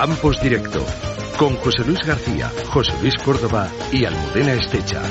[0.00, 0.82] Campos Directo
[1.38, 5.02] con José Luis García, José Luis Córdoba y Almudena Estecha.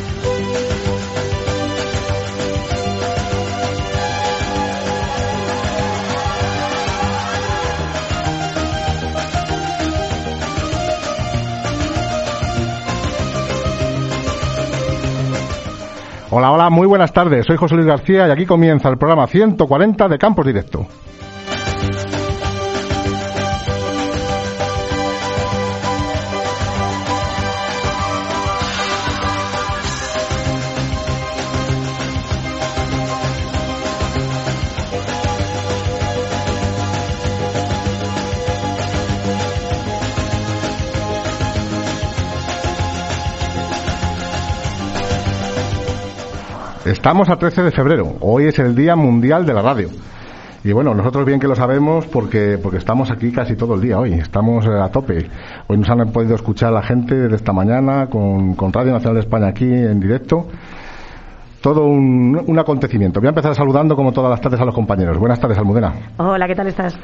[16.32, 17.46] Hola, hola, muy buenas tardes.
[17.46, 20.88] Soy José Luis García y aquí comienza el programa 140 de Campos Directo.
[47.00, 48.18] Estamos a 13 de febrero.
[48.20, 49.88] Hoy es el Día Mundial de la Radio.
[50.66, 53.98] Y bueno, nosotros bien que lo sabemos porque, porque estamos aquí casi todo el día
[53.98, 54.16] hoy.
[54.16, 55.26] Estamos eh, a tope.
[55.68, 59.22] Hoy nos han podido escuchar la gente desde esta mañana con, con Radio Nacional de
[59.22, 60.46] España aquí en directo.
[61.62, 63.22] Todo un, un acontecimiento.
[63.22, 65.18] Voy a empezar saludando como todas las tardes a los compañeros.
[65.18, 65.94] Buenas tardes, Almudena.
[66.18, 67.00] Hola, ¿qué tal estás?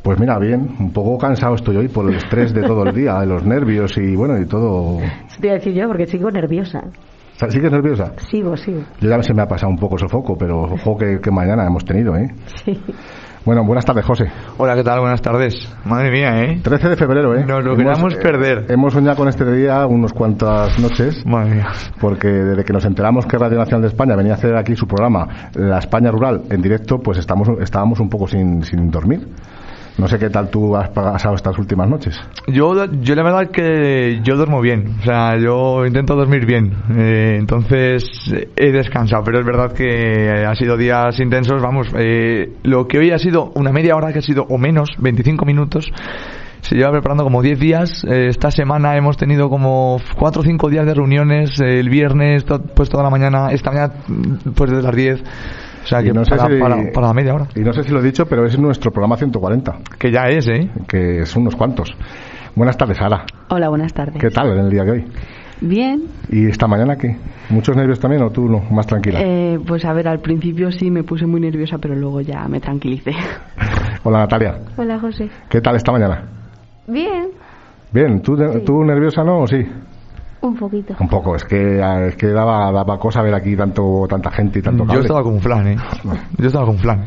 [0.00, 3.18] Pues mira, bien, un poco cansado estoy hoy por el estrés de todo el día,
[3.18, 5.00] de los nervios y bueno, y todo.
[5.00, 6.84] Eso te iba a decir yo porque sigo nerviosa.
[7.48, 8.12] ¿Sigues nerviosa?
[8.30, 8.80] Sigo, sigo.
[9.00, 11.66] Yo ya se me ha pasado un poco el sofoco, pero ojo que, que mañana
[11.66, 12.28] hemos tenido, ¿eh?
[12.64, 12.80] Sí.
[13.44, 14.24] Bueno, buenas tardes, José.
[14.56, 15.00] Hola, ¿qué tal?
[15.00, 15.54] Buenas tardes.
[15.84, 16.60] Madre mía, ¿eh?
[16.62, 17.44] 13 de febrero, ¿eh?
[17.44, 18.66] Nos lo Hemos, queríamos eh, perder.
[18.70, 21.66] Hemos soñado con este día unos cuantas noches, Madre mía.
[22.00, 24.86] porque desde que nos enteramos que Radio Nacional de España venía a hacer aquí su
[24.86, 29.28] programa, La España Rural, en directo, pues estamos, estábamos un poco sin, sin dormir.
[29.96, 32.20] No sé qué tal tú has pasado estas últimas noches.
[32.48, 37.36] Yo, yo la verdad que yo duermo bien, o sea, yo intento dormir bien, eh,
[37.38, 42.88] entonces eh, he descansado, pero es verdad que ha sido días intensos, vamos, eh, lo
[42.88, 45.86] que hoy ha sido una media hora que ha sido o menos, 25 minutos,
[46.60, 50.86] se lleva preparando como 10 días, esta semana hemos tenido como 4 o 5 días
[50.86, 52.44] de reuniones, el viernes
[52.74, 53.94] pues toda la mañana, esta mañana
[54.56, 55.22] pues desde las 10,
[55.84, 57.72] o sea Y que no sé para, si- para- para la media hora, Y no
[57.72, 60.70] sé si lo he dicho, pero es nuestro programa 140, que ya es, ¿eh?
[60.88, 61.94] que son unos cuantos.
[62.54, 63.24] Buenas tardes, Sara.
[63.48, 64.20] Hola, buenas tardes.
[64.20, 65.04] ¿Qué tal en el día de hoy?
[65.60, 66.02] Bien.
[66.30, 67.16] ¿Y esta mañana qué?
[67.50, 68.60] ¿Muchos nervios también o tú no?
[68.70, 69.20] Más tranquila.
[69.22, 72.60] Eh, pues a ver, al principio sí me puse muy nerviosa, pero luego ya me
[72.60, 73.12] tranquilicé.
[74.04, 74.58] Hola, Natalia.
[74.76, 75.28] Hola, José.
[75.48, 76.22] ¿Qué tal esta mañana?
[76.86, 77.28] Bien,
[77.92, 79.64] Bien, ¿tú, ¿tú nerviosa no o sí?
[80.48, 80.94] Un poquito.
[81.00, 84.62] Un poco, es que, es que daba, daba cosa ver aquí tanto, tanta gente y
[84.62, 85.02] tanto Yo cable.
[85.02, 85.76] estaba con un flan, ¿eh?
[86.38, 87.04] Yo estaba con un flan.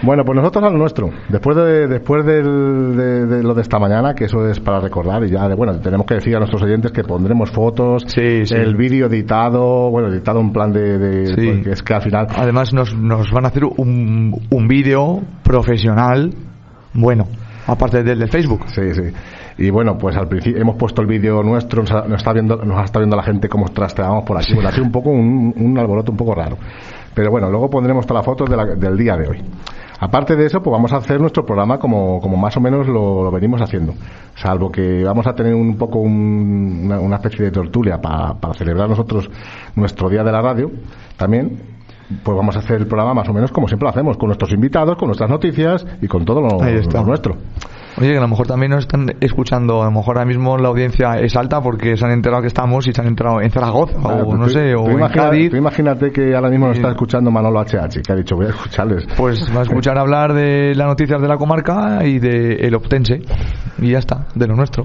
[0.00, 1.10] Bueno, pues nosotros a lo nuestro.
[1.28, 5.24] Después de, después del- de, de lo de esta mañana, que eso es para recordar,
[5.24, 8.54] y ya, de, bueno, tenemos que decir a nuestros oyentes que pondremos fotos, Sí, sí.
[8.54, 11.50] el vídeo editado, bueno, editado en plan de, de- Sí.
[11.52, 16.32] porque es que al final, Además nos, nos van a hacer un, un vídeo profesional
[16.94, 17.24] bueno,
[17.66, 18.66] aparte del de Facebook.
[18.68, 19.02] sí, sí.
[19.58, 23.00] Y bueno, pues al principio hemos puesto el vídeo nuestro, nos, está viendo, nos está
[23.00, 24.54] viendo la gente cómo trasteamos por aquí.
[24.54, 26.56] Bueno, ha sido un poco un, un alboroto un poco raro.
[27.12, 29.42] Pero bueno, luego pondremos todas las fotos de la- del día de hoy.
[30.00, 33.24] Aparte de eso, pues vamos a hacer nuestro programa como, como más o menos lo,
[33.24, 33.94] lo venimos haciendo.
[34.36, 38.54] Salvo que vamos a tener un poco un- una, una especie de tertulia pa- para
[38.54, 39.28] celebrar nosotros
[39.74, 40.70] nuestro día de la radio
[41.16, 41.58] también.
[42.22, 44.52] Pues vamos a hacer el programa más o menos como siempre lo hacemos, con nuestros
[44.52, 46.48] invitados, con nuestras noticias y con todo lo
[47.04, 47.34] nuestro.
[48.00, 50.68] Oye, que a lo mejor también nos están escuchando, a lo mejor ahora mismo la
[50.68, 53.98] audiencia es alta porque se han enterado que estamos y se han enterado en Zaragoza
[53.98, 55.50] o pues no tú- sé, tú o en imagina- Cádiz.
[55.50, 58.50] tú imagínate que ahora mismo nos está escuchando Manolo HH, que ha dicho voy a
[58.50, 59.04] escucharles.
[59.16, 63.20] Pues va a escuchar hablar de las noticias de la comarca y de el Optense.
[63.80, 64.84] Y ya está, de lo nuestro.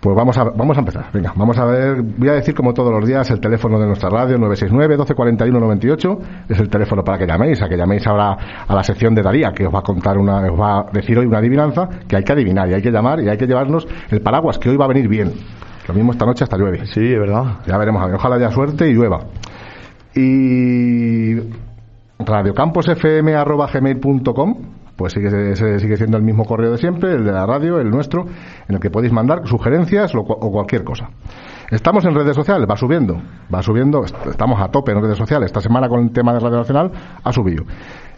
[0.00, 1.10] Pues vamos a, vamos a empezar.
[1.12, 2.00] Venga, vamos a ver.
[2.00, 6.18] Voy a decir como todos los días el teléfono de nuestra radio 969 1241 98
[6.48, 9.52] es el teléfono para que llaméis, a que llaméis ahora a la sección de Daría
[9.52, 12.24] que os va a contar una, os va a decir hoy una adivinanza que hay
[12.24, 14.86] que adivinar y hay que llamar y hay que llevarnos el paraguas que hoy va
[14.86, 15.34] a venir bien.
[15.86, 16.86] Lo mismo esta noche hasta llueve.
[16.86, 17.56] Sí, es verdad.
[17.66, 19.18] Ya veremos, a ver, ojalá haya suerte y llueva.
[20.14, 21.36] Y
[22.18, 27.88] radiocamposfm.gmail.com pues sigue, sigue siendo el mismo correo de siempre, el de la radio, el
[27.90, 28.26] nuestro,
[28.68, 31.08] en el que podéis mandar sugerencias o, o cualquier cosa.
[31.70, 33.16] Estamos en redes sociales, va subiendo,
[33.52, 35.46] va subiendo, est- estamos a tope en redes sociales.
[35.46, 36.90] Esta semana con el tema de Radio Nacional
[37.24, 37.64] ha subido.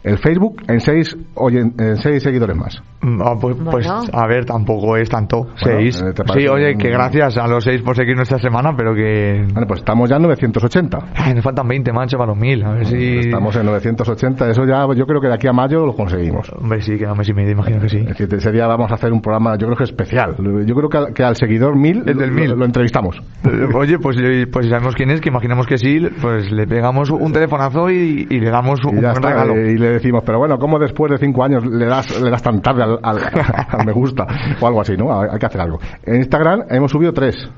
[0.04, 2.82] El Facebook en seis, oyen- en seis seguidores más.
[3.02, 5.42] Mm, ah, pues, pues, a ver, tampoco es tanto.
[5.42, 6.00] Bueno, seis.
[6.02, 8.74] eh, ¿te parece Sí, oye, un- que gracias a los seis por seguirnos esta semana,
[8.76, 9.44] pero que.
[9.52, 10.98] Vale, pues estamos ya en 980.
[11.14, 12.64] Ay, nos faltan 20, macho, para los mil.
[12.64, 13.18] A ver si.
[13.18, 16.50] Estamos en 980, eso ya yo creo que de aquí a mayo lo conseguimos.
[16.60, 17.98] Hombre, sí, queda un mes y medio, imagino que sí.
[17.98, 20.34] Es decir, ese día vamos a hacer un programa, yo creo que especial.
[20.66, 22.50] Yo creo que al, que al seguidor 1000 El del lo- 1000.
[22.50, 23.20] lo, lo entrevistamos.
[23.44, 26.66] Eh, Oye, pues, eh, pues si sabemos quién es, que imaginamos que sí, pues le
[26.66, 29.56] pegamos un telefonazo y, y le damos un, Y, ya buen está, regalo.
[29.60, 32.60] y le decimos, pero bueno, ¿cómo después de cinco años le das, le das tan
[32.60, 33.18] tarde al, al-
[33.68, 34.26] al me gusta?
[34.60, 35.12] O algo así, ¿no?
[35.20, 35.78] Hay que hacer algo.
[36.04, 37.48] En Instagram hemos subido tres.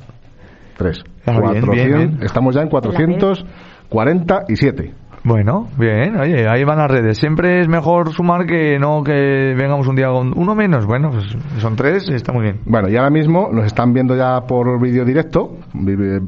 [0.77, 1.03] Tres.
[1.27, 2.19] Ah, bien, 400, bien, bien.
[2.23, 4.93] Estamos ya en 447.
[5.27, 7.17] Bueno, bien, oye, ahí van las redes.
[7.17, 10.85] Siempre es mejor sumar que no que vengamos un día con uno menos.
[10.85, 11.25] Bueno, pues
[11.63, 12.61] son tres, está muy bien.
[12.67, 16.21] Bueno, y ahora mismo nos están viendo ya por vídeo directo, eh,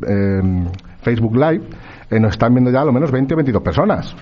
[1.02, 1.60] Facebook Live,
[2.10, 4.14] eh, nos están viendo ya a lo menos 20 o 22 personas.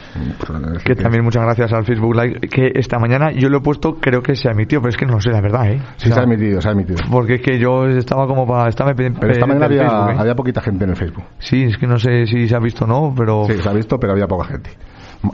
[0.46, 3.94] Pues, Que también muchas gracias al Facebook Live, que esta mañana yo lo he puesto,
[4.00, 5.78] creo que se ha emitido, pero es que no lo sé, la verdad, ¿eh?
[5.96, 6.98] Sí, O sea, se ha emitido, se ha emitido.
[7.10, 8.68] Porque es que yo estaba como para...
[8.68, 10.16] Estaba pe- Pero esta mañana había, Facebook, ¿eh?
[10.18, 11.24] había poquita gente en el Facebook.
[11.38, 13.44] Sí, es que no sé si se ha visto o no, pero...
[13.46, 14.70] Sí, se ha visto, pero había poca gente.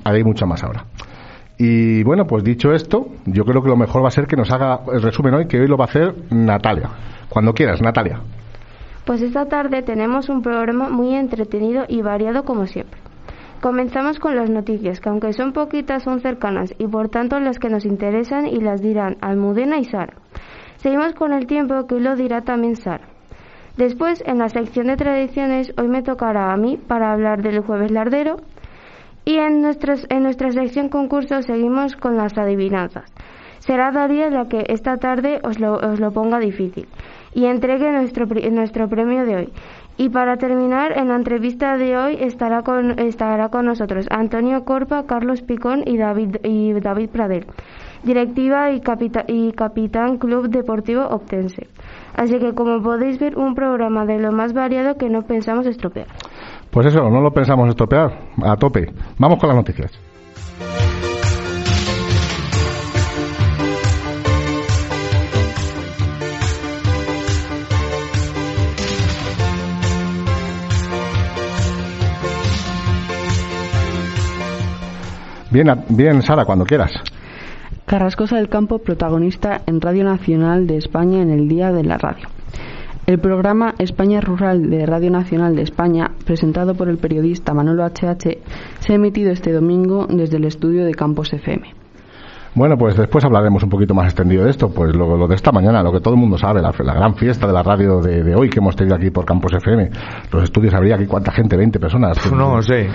[0.04, 0.84] Hay mucha más ahora.
[1.58, 4.50] Y bueno, pues dicho esto, yo creo que lo mejor va a ser que nos
[4.50, 6.88] haga el resumen hoy, que hoy lo va a hacer Natalia.
[7.28, 8.18] Cuando quieras, Natalia.
[9.04, 13.00] Pues esta tarde tenemos un programa muy entretenido y variado como siempre.
[13.60, 17.68] Comenzamos con las noticias, que aunque son poquitas son cercanas y por tanto las que
[17.68, 20.14] nos interesan y las dirán Almudena y Sara.
[20.76, 23.06] Seguimos con el tiempo que lo dirá también Sara.
[23.76, 27.90] Después, en la sección de tradiciones, hoy me tocará a mí para hablar del jueves
[27.90, 28.36] lardero
[29.24, 33.12] y en, nuestros, en nuestra sección concurso seguimos con las adivinanzas.
[33.58, 36.88] Será Daría la que esta tarde os lo, os lo ponga difícil
[37.34, 39.48] y entregue nuestro, nuestro premio de hoy.
[39.96, 45.04] Y para terminar, en la entrevista de hoy estará con, estará con nosotros Antonio Corpa,
[45.06, 47.44] Carlos Picón y David, y David Pradel,
[48.02, 51.66] directiva y, capita- y capitán Club Deportivo Optense.
[52.16, 56.06] Así que como podéis ver, un programa de lo más variado que no pensamos estropear.
[56.70, 58.10] Pues eso, no lo pensamos estropear,
[58.42, 58.86] a tope.
[59.18, 60.09] Vamos con las noticias.
[75.50, 76.92] Bien, bien, Sara, cuando quieras.
[77.86, 82.28] Carrascosa del Campo, protagonista en Radio Nacional de España en el Día de la Radio.
[83.06, 88.38] El programa España Rural de Radio Nacional de España, presentado por el periodista Manolo HH,
[88.78, 91.79] se ha emitido este domingo desde el estudio de Campos FM.
[92.54, 95.52] Bueno, pues después hablaremos un poquito más extendido de esto, pues lo, lo de esta
[95.52, 98.24] mañana, lo que todo el mundo sabe, la, la gran fiesta de la radio de,
[98.24, 99.90] de hoy que hemos tenido aquí por Campos FM.
[100.32, 102.18] Los estudios habría aquí cuánta gente, 20 personas.
[102.18, 102.88] Pf, No sé,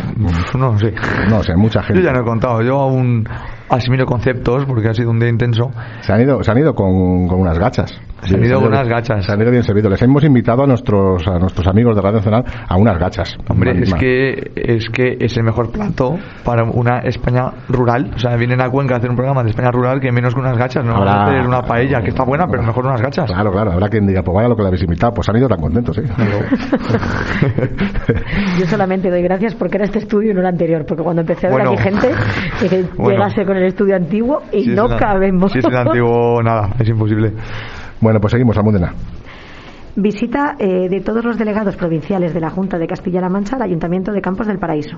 [0.53, 0.93] no sé.
[1.29, 2.01] No sé, mucha gente.
[2.01, 3.27] Yo ya no he contado, yo aún
[3.69, 5.71] asimilo conceptos porque ha sido un día intenso.
[6.01, 7.93] Se han ido, se han ido con, con unas gachas.
[8.21, 9.23] Se han ido con unas gachas.
[9.25, 9.91] Se han ido bien servidos.
[9.91, 13.37] Les hemos invitado a nuestros, a nuestros amigos de Radio Nacional a unas gachas.
[13.49, 18.11] Hombre, es que, es que es el mejor plato para una España rural.
[18.15, 20.39] O sea, vienen a Cuenca a hacer un programa de España rural que menos que
[20.41, 20.83] unas gachas.
[20.83, 23.31] No Habrá- van a hacer una paella que está buena, pero mejor unas gachas.
[23.31, 23.71] Claro, claro.
[23.71, 25.13] Habrá quien diga, pues vaya lo que le habéis invitado.
[25.13, 26.03] Pues han ido tan contentos, ¿eh?
[28.59, 31.47] Yo solamente doy gracias porque era este estudio y no el anterior, porque cuando empecé
[31.47, 31.71] a ver Bueno.
[31.73, 32.09] aquí gente
[32.69, 33.11] que Bueno.
[33.11, 35.51] llegase con el estudio antiguo y Si es no cabemos.
[35.51, 37.33] Si es el antiguo, nada, es imposible.
[38.01, 38.93] bueno, pues seguimos, Almudena.
[39.97, 44.11] Visita eh, de todos los delegados provinciales de la Junta de Castilla-La Mancha al Ayuntamiento
[44.11, 44.97] de Campos del Paraíso.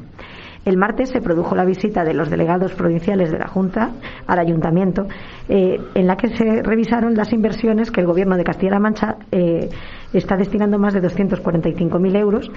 [0.68, 3.92] El martes se produjo la visita de los delegados provinciales de la Junta
[4.28, 5.08] al Ayuntamiento,
[5.48, 9.70] eh, en la que se revisaron las inversiones que el Gobierno de Castilla-La Mancha eh,
[10.12, 12.52] está destinando más de 245.000 euros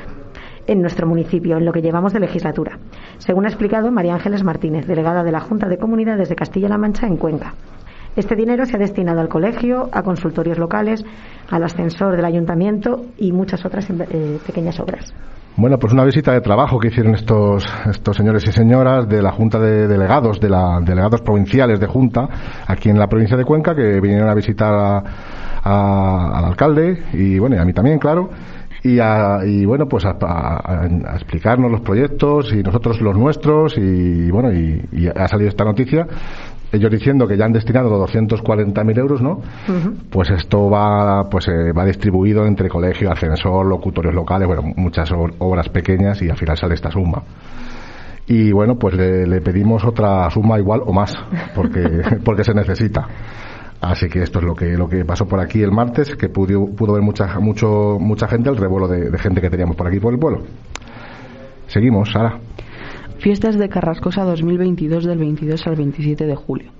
[0.66, 2.80] en nuestro municipio, en lo que llevamos de legislatura.
[3.18, 7.06] Según ha explicado María Ángeles Martínez, delegada de la Junta de Comunidades de Castilla-La Mancha
[7.06, 7.54] en Cuenca.
[8.16, 11.04] Este dinero se ha destinado al colegio, a consultorios locales,
[11.48, 15.14] al ascensor del ayuntamiento y muchas otras eh, pequeñas obras.
[15.60, 19.30] Bueno, pues una visita de trabajo que hicieron estos, estos señores y señoras de la
[19.30, 22.26] Junta de Delegados, de la delegados provinciales de Junta,
[22.66, 24.72] aquí en la provincia de Cuenca, que vinieron a visitar
[25.62, 28.30] a- al alcalde y bueno, y a mí también, claro.
[28.82, 30.16] Y, a- y bueno, pues a,
[31.14, 36.06] explicarnos los proyectos y nosotros los nuestros y bueno, y ha salido esta noticia
[36.72, 39.40] ellos diciendo que ya han destinado 240.000 euros, ¿no?
[40.10, 45.34] Pues esto va, pues eh, va distribuido entre colegio, ascensor, locutorios locales, bueno, muchas ob-
[45.38, 47.22] obras pequeñas y al final sale esta suma.
[48.26, 51.12] Y bueno, pues le, le pedimos otra suma igual o más,
[51.54, 51.82] porque,
[52.24, 53.06] porque se necesita.
[53.80, 56.66] Así que esto es lo que lo que pasó por aquí el martes, que pudo,
[56.76, 59.98] pudo ver mucha mucho mucha gente el revuelo de, de gente que teníamos por aquí
[59.98, 60.42] por el pueblo.
[61.66, 62.38] Seguimos, Sara.
[63.20, 66.70] Fiestas de Carrascosa 2022 del 22 al 27 de julio.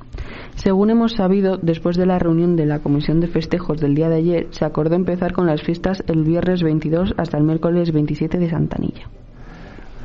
[0.56, 4.16] Según hemos sabido, después de la reunión de la Comisión de Festejos del día de
[4.16, 8.50] ayer, se acordó empezar con las fiestas el viernes 22 hasta el miércoles 27 de
[8.50, 9.06] Santanilla.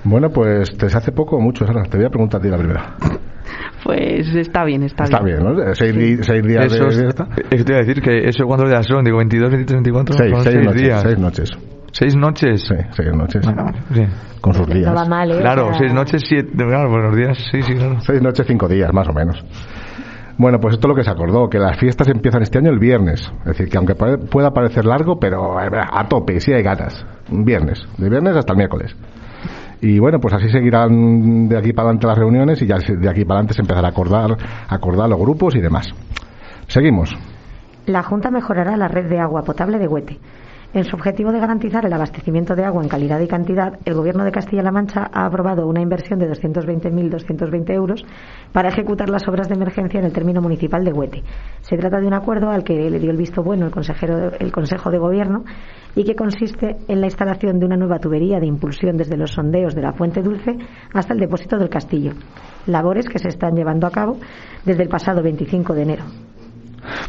[0.04, 1.84] Bueno, pues desde hace poco o mucho, Sara.
[1.84, 2.96] Te voy a preguntar a ti la primera.
[3.84, 5.54] Pues está bien, está, Está bien, ¿no?
[5.76, 7.28] Seis, di- seis días Eso de es- fiesta.
[7.52, 10.32] eso te iba a decir que eso cuántos días son, digo 22, 23, 24, Seis,
[10.32, 11.02] son seis seis noches, días.
[11.04, 11.52] seis noches.
[11.98, 12.62] Seis noches.
[12.68, 13.46] Sí, seis noches.
[13.46, 14.04] Bueno, sí.
[14.42, 14.88] Con sus días.
[14.88, 15.40] No va mal, ¿eh?
[15.40, 18.02] Claro, seis noches, siete, claro, buenos días, sí, sí, claro.
[18.02, 19.42] Seis noches, cinco días, más o menos.
[20.38, 22.80] Bueno, pues esto es lo que se acordó, que las fiestas empiezan este año el
[22.80, 23.22] viernes.
[23.40, 27.06] Es decir, que aunque pare- pueda parecer largo, pero eh, a tope, sí hay ganas.
[27.32, 28.94] Un viernes, de viernes hasta el miércoles.
[29.80, 33.24] Y bueno, pues así seguirán de aquí para adelante las reuniones y ya de aquí
[33.24, 34.32] para adelante se empezará a acordar,
[34.68, 35.88] a acordar los grupos y demás.
[36.68, 37.16] Seguimos.
[37.86, 40.20] La Junta mejorará la red de agua potable de Huete.
[40.76, 44.26] En su objetivo de garantizar el abastecimiento de agua en calidad y cantidad, el Gobierno
[44.26, 48.04] de Castilla-La Mancha ha aprobado una inversión de 220.220 euros
[48.52, 51.24] para ejecutar las obras de emergencia en el término municipal de Huete.
[51.62, 54.52] Se trata de un acuerdo al que le dio el visto bueno el, consejero, el
[54.52, 55.46] Consejo de Gobierno
[55.96, 59.76] y que consiste en la instalación de una nueva tubería de impulsión desde los sondeos
[59.76, 60.58] de la Fuente Dulce
[60.94, 62.12] hasta el depósito del Castillo.
[62.66, 64.18] Labores que se están llevando a cabo
[64.66, 66.04] desde el pasado 25 de enero.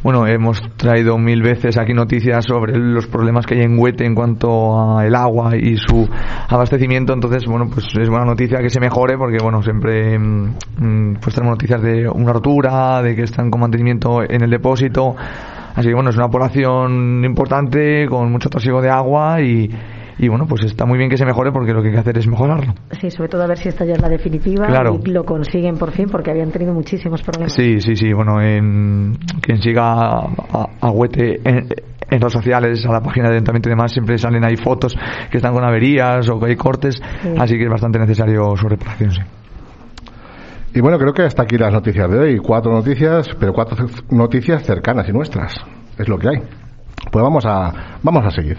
[0.02, 4.14] Bueno, hemos traído mil veces aquí noticias sobre los problemas que hay en Huete en
[4.14, 6.08] cuanto al agua y su
[6.48, 7.12] abastecimiento.
[7.12, 11.34] Entonces, bueno, pues es buena noticia que se mejore porque, bueno, siempre mm, mm, pues
[11.34, 15.16] tenemos noticias de una rotura, de que están con mantenimiento en el depósito.
[15.74, 19.70] Así que, bueno, es una población importante con mucho trasiego de agua y,
[20.18, 22.18] y bueno, pues está muy bien que se mejore porque lo que hay que hacer
[22.18, 22.74] es mejorarlo.
[23.00, 24.98] Sí, sobre todo a ver si esta ya es la definitiva Claro.
[25.04, 27.52] y lo consiguen por fin porque habían tenido muchísimos problemas.
[27.52, 28.12] Sí, sí, sí.
[28.12, 30.18] Bueno, en, quien siga a,
[30.52, 31.68] a- a Huete en,
[32.08, 34.96] en redes sociales, a la página de Ayuntamiento y demás, siempre salen ahí fotos
[35.30, 37.00] que están con averías o que hay cortes,
[37.38, 39.20] así que es bastante necesario su reparación, sí.
[40.74, 42.38] Y bueno, creo que hasta aquí las noticias de hoy.
[42.38, 45.54] Cuatro noticias, pero cuatro noticias cercanas y nuestras.
[45.98, 46.36] Es lo que hay.
[47.10, 48.58] Pues vamos a, vamos a seguir.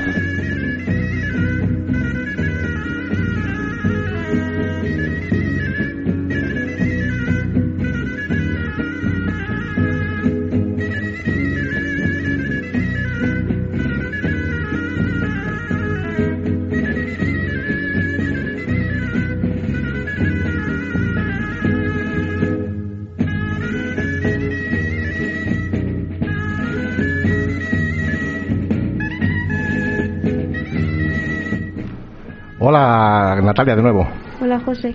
[32.63, 34.07] Hola, Natalia, de nuevo.
[34.39, 34.93] Hola, José.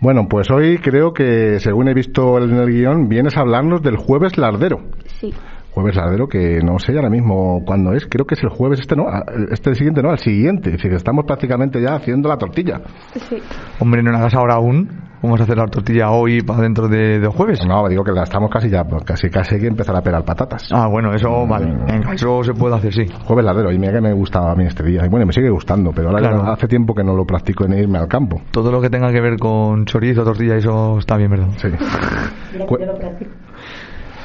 [0.00, 3.96] Bueno, pues hoy creo que, según he visto en el guion, vienes a hablarnos del
[3.96, 4.80] jueves lardero.
[5.18, 5.32] Sí.
[5.72, 8.06] Jueves lardero, que no sé ahora mismo cuándo es.
[8.06, 9.06] Creo que es el jueves este, ¿no?
[9.08, 10.10] Ah, Este siguiente, ¿no?
[10.10, 10.68] Al siguiente.
[10.68, 12.82] Es decir, estamos prácticamente ya haciendo la tortilla.
[13.14, 13.38] Sí.
[13.80, 15.07] Hombre, no la hagas ahora aún.
[15.20, 17.58] Vamos a hacer la tortilla hoy para dentro de, de jueves.
[17.66, 20.24] No, digo que la estamos casi ya, pues, casi casi hay que empezar a pelar
[20.24, 20.68] patatas.
[20.72, 21.66] Ah, bueno, eso vale.
[21.86, 23.04] Venga, eso se puede hacer, sí.
[23.24, 25.04] Jueves lardero, y mira que me gustaba a mí este día.
[25.04, 26.42] Y bueno, me sigue gustando, pero ahora Claro.
[26.52, 28.40] hace tiempo que no lo practico en irme al campo.
[28.52, 31.48] Todo lo que tenga que ver con chorizo, tortilla, eso está bien, ¿verdad?
[31.56, 31.68] Sí.
[32.52, 33.30] Mira que yo lo practico.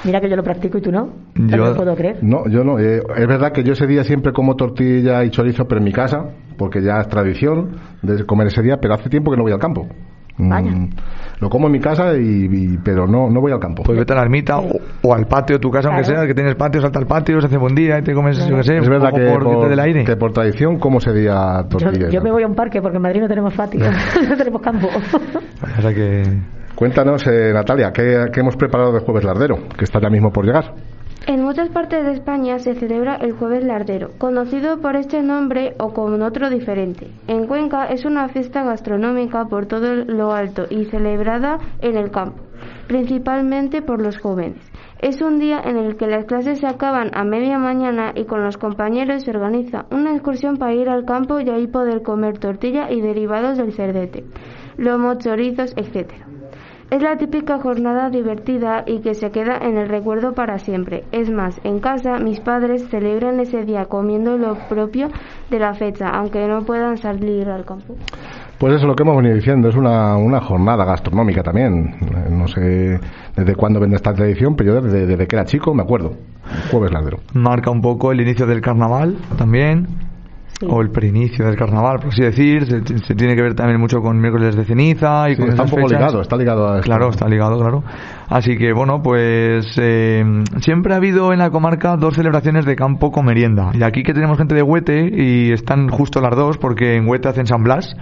[0.05, 1.09] Mira que yo lo practico y tú no.
[1.35, 2.19] No Yo- lo puedo creer.
[2.21, 2.77] No, yo no.
[2.77, 5.91] Eh, es verdad que yo ese día siempre como tortilla y chorizo, pero en mi
[5.93, 6.25] casa,
[6.57, 9.59] porque ya es tradición de comer ese día, pero hace tiempo que no voy al
[9.59, 9.87] campo.
[10.37, 10.71] Mm, Vaya.
[11.39, 13.83] lo como en mi casa, y, y- pero no, no voy al campo.
[13.83, 14.67] Pues vete a la ermita o,
[15.03, 16.19] o al patio de tu casa, aunque Claro.
[16.21, 18.55] sea, que tienes patio, salta al patio, se hace buen día y te comes, yo
[18.57, 20.03] qué sé, es verdad que por, por, del aire.
[20.03, 22.09] que por tradición como ese día Yo, tortilla.
[22.09, 23.79] yo me voy a un parque porque en Madrid no tenemos patio,
[24.29, 24.87] no tenemos campo.
[25.77, 26.23] O sea que...
[26.75, 29.67] Cuéntanos, eh, Natalia, ¿qué, qué hemos preparado de jueves lardero?
[29.77, 30.73] Que está ya mismo por llegar.
[31.25, 35.93] En muchas partes de España se celebra el Jueves Lardero, conocido por este nombre o
[35.93, 37.07] con otro diferente.
[37.27, 42.43] En Cuenca es una fiesta gastronómica por todo lo alto y celebrada en el campo,
[42.87, 44.69] principalmente por los jóvenes.
[44.99, 48.43] Es un día en el que las clases se acaban a media mañana y con
[48.43, 52.91] los compañeros se organiza una excursión para ir al campo y ahí poder comer tortilla
[52.91, 54.25] y derivados del cerdete,
[54.75, 56.32] lomo, chorizos, etcétera.
[56.93, 61.05] Es la típica jornada divertida y que se queda en el recuerdo para siempre.
[61.11, 65.07] Es más, en casa mis padres celebran ese día comiendo lo propio
[65.49, 67.95] de la fecha, aunque no puedan salir al campo.
[68.59, 71.95] Pues eso es lo que hemos venido diciendo, es una, una jornada gastronómica también.
[72.29, 72.99] No sé
[73.35, 76.11] desde cuándo vende esta tradición, pero yo desde, desde que era chico me acuerdo.
[76.69, 77.17] Jueves lardero.
[77.33, 79.87] Marca un poco el inicio del carnaval también.
[80.67, 82.65] O el preinicio del carnaval, por así decir.
[82.65, 85.63] Se, se tiene que ver también mucho con miércoles de ceniza y Sí, con está
[85.63, 85.99] un poco fechas.
[85.99, 86.85] ligado, está ligado a esto.
[86.85, 87.83] Claro, está ligado, claro.
[88.29, 90.23] Así que bueno, pues eh,
[90.61, 93.71] siempre ha habido en la comarca dos celebraciones de campo con merienda.
[93.73, 97.27] Y aquí que tenemos gente de Huete y están justo las dos porque en Huete
[97.29, 97.95] hacen San Blas,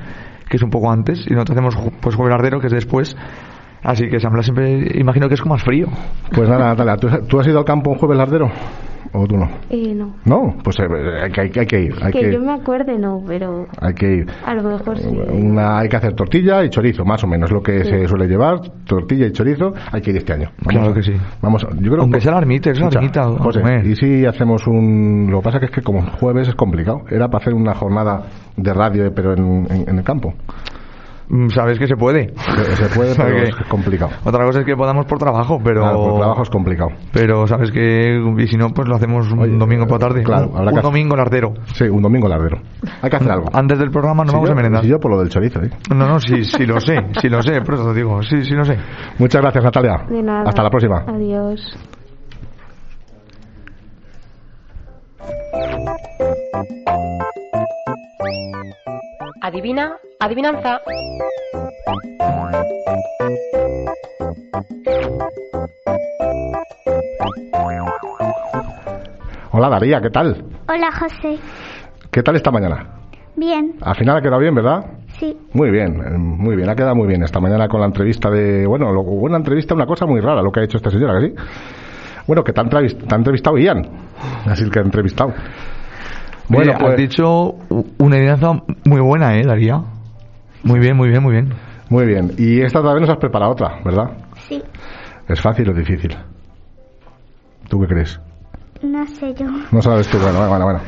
[0.50, 3.16] que es un poco antes, y nosotros hacemos pues Jueves Lardero, que es después.
[3.84, 5.88] Así que San Blas siempre imagino que es como más frío.
[6.34, 8.50] Pues nada, Natalia, ¿tú, tú has ido al campo un jueves lardero?
[9.14, 9.50] ¿O tú no?
[9.70, 10.14] Eh, no.
[10.24, 10.84] No, pues eh,
[11.24, 11.96] hay, que- hay que- hay que ir.
[12.02, 14.28] Hay que, que, yo me acuerde, no, pero hay que ir.
[14.46, 15.06] a lo mejor sí.
[15.34, 18.62] Una, hay que hacer tortilla y chorizo, más o menos, lo que se suele llevar,
[18.86, 20.52] tortilla y chorizo, hay que ir este año.
[20.66, 21.12] Claro que sí.
[21.42, 23.24] Vamos, yo creo Aunque que- sea la ermita, es la ermita.
[23.26, 23.86] José, comer.
[23.86, 25.28] y si hacemos un...
[25.30, 28.24] Lo que pasa que es que como jueves es complicado, era para hacer una jornada
[28.56, 30.34] de radio, eh, pero en, en- en el campo.
[31.34, 32.34] Mm, Sabes que se puede.
[32.36, 34.12] Se, se puede, pero que- es complicado.
[34.26, 35.82] Otra cosa es que podamos por trabajo, pero...
[35.82, 36.90] Claro, por trabajo es complicado.
[37.14, 38.22] Pero sabes que...
[38.38, 40.24] Y si no, pues lo hacemos un Oye, domingo por la tarde.
[40.24, 41.54] claro, un, habrá un que hacer- domingo lardero.
[41.74, 42.58] Sí, un domingo lardero.
[43.02, 43.46] Hay que hacer algo.
[43.54, 44.82] Antes del programa nos Si vamos yo, a merendar.
[44.84, 45.70] si yo por lo del chorizo, ¿eh?
[45.90, 48.54] No, no, sí, sí lo sé, sí lo sé, por eso te digo, sí, sí
[48.54, 48.78] lo sé.
[49.18, 50.06] Muchas gracias, Natalia.
[50.10, 50.44] De nada.
[50.50, 51.06] Hasta la próxima.
[51.08, 51.78] Adiós.
[59.42, 60.82] Adivina, adivinanza.
[69.52, 70.44] Hola, Daría, ¿qué tal?
[70.70, 71.38] Hola José.
[72.10, 72.88] ¿Qué tal esta mañana?
[73.36, 74.86] Bien, Al final ha quedado bien, ¿verdad?
[75.20, 75.38] sí.
[75.54, 78.66] Muy bien, eh, muy bien, ha quedado muy bien esta mañana con la entrevista de...
[78.66, 81.28] Bueno, lo- una entrevista, una cosa muy rara lo que ha hecho esta señora, ¿que
[81.28, 81.36] sí?
[82.28, 83.88] Bueno, que te ha, entrevist- te ha entrevistado Ian,
[84.46, 85.34] así que ha entrevistado.
[86.52, 87.56] Bueno, pues, has dicho
[88.00, 89.82] una adivinanza muy buena, ¿eh, Daría?
[90.64, 91.54] Muy bien, muy bien, muy bien.
[91.90, 92.34] muy bien.
[92.38, 94.12] Y esta también nos has preparado otra, ¿verdad?
[94.48, 94.62] Sí.
[95.28, 96.16] ¿Es fácil o difícil?
[97.70, 98.20] ¿Tú qué crees?
[98.82, 99.46] No sé yo.
[99.72, 100.80] No sabes tú, bueno, bueno, bueno.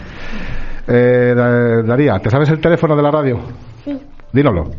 [0.88, 3.39] Eh, Da- Daría, ¿te sabes el teléfono de la radio?
[3.86, 3.98] Sí.
[4.34, 4.72] Dínoslo.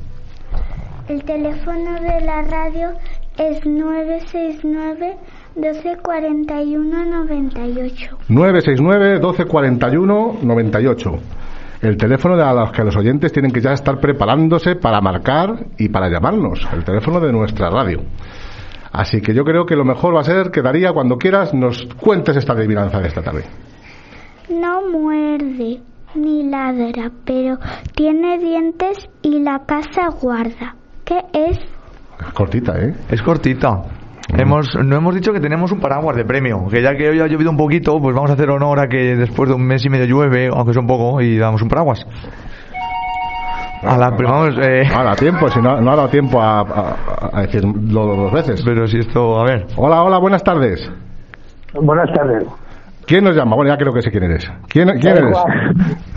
[1.09, 2.91] El teléfono de la radio
[3.39, 5.17] es 969
[5.57, 8.19] 1241 98.
[8.29, 11.11] 969 1241 98.
[11.83, 15.67] El teléfono de a los que los oyentes tienen que ya estar preparándose para marcar
[15.79, 16.67] y para llamarnos.
[16.73, 18.01] El teléfono de nuestra radio.
[18.91, 21.87] Así que yo creo que lo mejor va a ser que Daría, cuando quieras, nos
[22.01, 23.45] cuentes esta adivinanza de esta tarde.
[24.49, 25.81] No muerde
[26.15, 27.59] ni ladra, pero
[27.95, 30.77] tiene dientes y la casa guarda.
[31.05, 31.59] ¿Qué es?
[31.59, 32.95] Es cortita, ¿eh?
[33.11, 33.83] Es cortita.
[34.37, 37.27] Hemos, no hemos dicho que tenemos un paraguas de premio, que ya que hoy ha
[37.27, 39.91] llovido un poquito, pues vamos a hacer honor a que después de un mes y
[39.91, 42.05] medio llueve, aunque sea un poco, y damos un paraguas.
[43.83, 46.41] A la, pero vamos, eh, No ha dado tiempo, si no, no ha dado tiempo
[46.41, 46.97] a, a-
[47.35, 48.63] a decirlo dos veces.
[48.65, 50.91] pero si esto, a ver, Hola, hola, buenas tardes.
[51.75, 52.45] Buenas tardes.
[53.07, 53.57] ¿Quién nos llama?
[53.57, 54.51] Bueno, ya creo que sé quién eres.
[54.69, 55.37] ¿Quién, quién eres?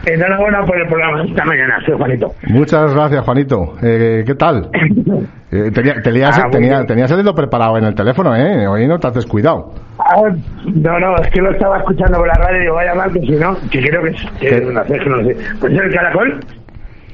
[0.06, 2.28] Enhorabuena por el programa esta mañana, soy Juanito.
[2.47, 3.73] Muchas gracias, Juanito.
[3.82, 4.69] Eh, ¿Qué tal?
[5.50, 8.67] Eh, tenía, tenías, Ah, tenía, tenías el dedo preparado en el teléfono, ¿eh?
[8.67, 9.71] Hoy no te has descuidado.
[9.97, 10.21] Ah,
[10.65, 13.21] no, no, es que lo estaba escuchando por la radio y digo, vaya mal, que
[13.21, 14.58] si no, que creo que es, que ¿Qué?
[14.58, 15.38] es una que no sé.
[15.62, 16.39] Pues es el caracol.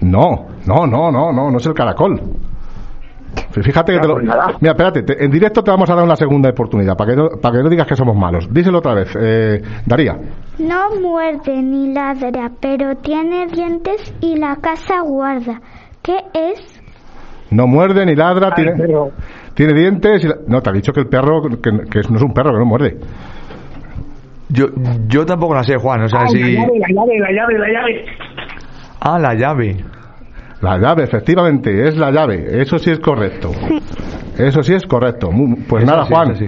[0.02, 2.20] No, no, no, no, no, no es el caracol.
[3.52, 4.16] Fíjate que te lo...
[4.16, 4.26] pues.
[4.62, 7.30] Mira, espérate, te- en directo te vamos a dar una segunda oportunidad, para que no,
[7.42, 8.52] para que no digas que somos malos.
[8.52, 10.18] Díselo otra vez, eh, Daría.
[10.60, 15.62] No muerde ni ladra, pero tiene dientes y la casa guarda.
[16.02, 16.82] ¿Qué es?
[17.52, 19.12] No muerde ni ladra, Ah, tiene, pero-
[19.54, 20.28] tiene dientes y...
[20.28, 22.60] la- No, te ha dicho que el perro, que, que no es un perro, que
[22.60, 22.98] no muerde.
[24.50, 24.66] yo,
[25.08, 26.40] yo tampoco la sé, Juan, o sea, Ah, si...
[26.40, 28.06] La llave, la llave, la llave, la llave.
[29.00, 29.78] Ah, la llave.
[30.64, 32.62] La llave, efectivamente, es la llave.
[32.62, 33.52] Eso sí es correcto.
[34.38, 35.30] Eso sí es correcto.
[35.68, 36.36] Pues Eso nada, sí, Juan.
[36.38, 36.46] sí.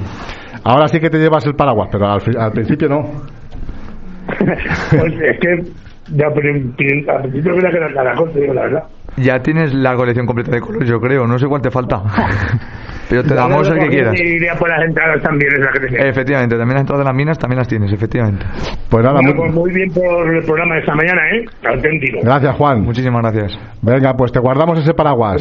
[0.63, 3.01] Ahora sí que te llevas el paraguas, pero al, al principio no.
[4.39, 5.71] pues es que,
[6.12, 8.84] ya, pero, al principio creía que era caracol, te digo la verdad.
[9.18, 12.02] Ya tienes la colección completa de colores, yo creo, no sé cuál te falta.
[13.10, 14.20] Pero te damos el que quieras.
[14.20, 16.00] Iría por las entradas también, es la que tenía.
[16.08, 18.44] Efectivamente, también las entradas de las minas también las tienes, efectivamente.
[18.89, 21.46] Pues nada, Bueno, muy- pues muy bien por el programa de esta mañana, ¿eh?
[21.68, 22.20] Auténtico.
[22.24, 22.82] gracias, Juan.
[22.82, 23.60] Muchísimas gracias.
[23.84, 25.39] Venga, pues te guardamos ese paraguas.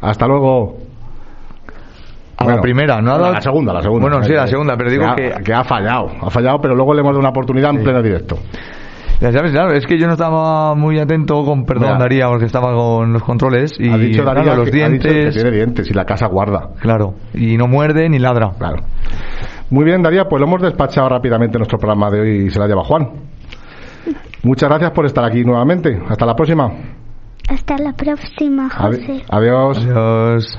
[0.00, 0.76] Hasta luego.
[2.36, 4.08] A Bueno, la primera, ¿no ha la- dado- La segunda, la segunda.
[4.08, 5.42] Bueno, sí, la segunda, pero digo que, que...
[5.42, 6.10] que ha fallado.
[6.22, 8.38] Ha fallado, pero luego le hemos dado una oportunidad en pleno directo.
[9.20, 11.98] Ya sabes, claro, es que yo no estaba muy atento, con perdón Mira.
[11.98, 15.08] Daría, porque estaba con los controles y ha dicho Daría claro, los que, ha dicho
[15.08, 16.70] que dientes, tiene dientes y la casa guarda.
[16.80, 18.50] claro, y no muerde ni ladra.
[18.58, 18.82] Claro.
[19.70, 22.66] Muy bien, Daría, pues lo hemos despachado rápidamente nuestro programa de hoy y se la
[22.66, 23.08] lleva Juan.
[24.42, 25.98] Muchas gracias por estar aquí nuevamente.
[26.08, 26.70] Hasta la próxima.
[27.48, 29.24] Hasta la próxima, José.
[29.30, 29.78] Adiós.
[29.78, 30.58] Adiós.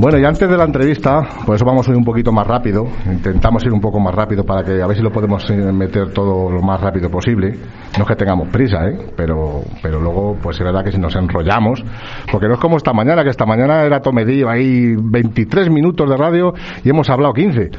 [0.00, 2.86] Bueno, y antes de la entrevista, por eso vamos a ir un poquito más rápido,
[3.04, 6.12] intentamos ir un poco más rápido para que a ver si lo podemos eh, meter
[6.12, 7.58] todo lo más rápido posible.
[7.96, 8.96] No es que tengamos prisa, ¿eh?
[9.16, 11.84] pero, pero luego, pues es verdad que si nos enrollamos,
[12.30, 16.16] porque no es como esta mañana, que esta mañana era tomedillo ahí 23 minutos de
[16.16, 17.70] radio y hemos hablado 15.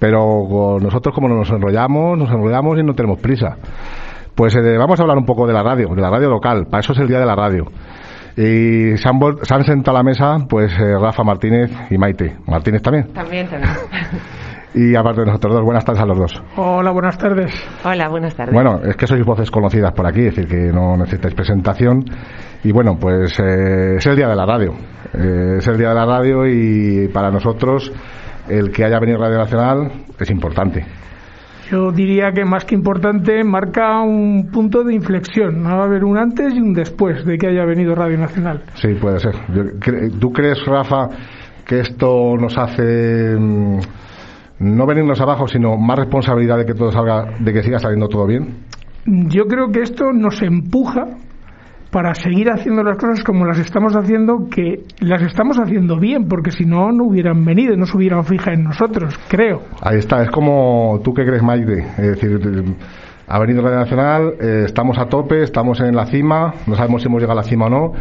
[0.00, 3.56] Pero nosotros como nos enrollamos, nos enrollamos y no tenemos prisa.
[4.34, 6.80] Pues eh, vamos a hablar un poco de la radio, de la radio local, para
[6.80, 7.66] eso es el día de la radio.
[8.36, 11.98] Y se han, vuel- se han sentado a la mesa, pues eh, Rafa Martínez y
[11.98, 12.36] Maite.
[12.46, 13.12] Martínez también.
[13.12, 13.70] También, también.
[14.72, 16.42] Y aparte de nosotros dos, buenas tardes a los dos.
[16.54, 17.52] Hola, buenas tardes.
[17.84, 18.54] Hola, buenas tardes.
[18.54, 22.04] Bueno, es que sois voces conocidas por aquí, es decir, que no necesitáis presentación.
[22.62, 24.72] Y bueno, pues eh, es el día de la radio.
[25.12, 27.92] Eh, es el día de la radio y para nosotros
[28.48, 29.90] el que haya venido Radio Nacional
[30.20, 30.86] es importante.
[31.70, 35.62] Yo diría que más que importante marca un punto de inflexión.
[35.62, 35.70] ¿no?
[35.70, 38.62] Va a haber un antes y un después de que haya venido Radio Nacional.
[38.74, 39.36] Sí, puede ser.
[40.18, 41.08] ¿Tú crees, Rafa,
[41.64, 43.78] que esto nos hace mm,
[44.58, 48.26] no venirnos abajo, sino más responsabilidad de que todo salga, de que siga saliendo todo
[48.26, 48.64] bien?
[49.06, 51.06] Yo creo que esto nos empuja
[51.90, 56.50] para seguir haciendo las cosas como las estamos haciendo, que las estamos haciendo bien, porque
[56.52, 59.62] si no, no hubieran venido, no se hubieran fijado en nosotros, creo.
[59.82, 61.80] Ahí está, es como tú que crees, Maite.
[61.98, 62.38] Es decir,
[63.26, 67.08] ha venido Radio Nacional, eh, estamos a tope, estamos en la cima, no sabemos si
[67.08, 67.92] hemos llegado a la cima o no,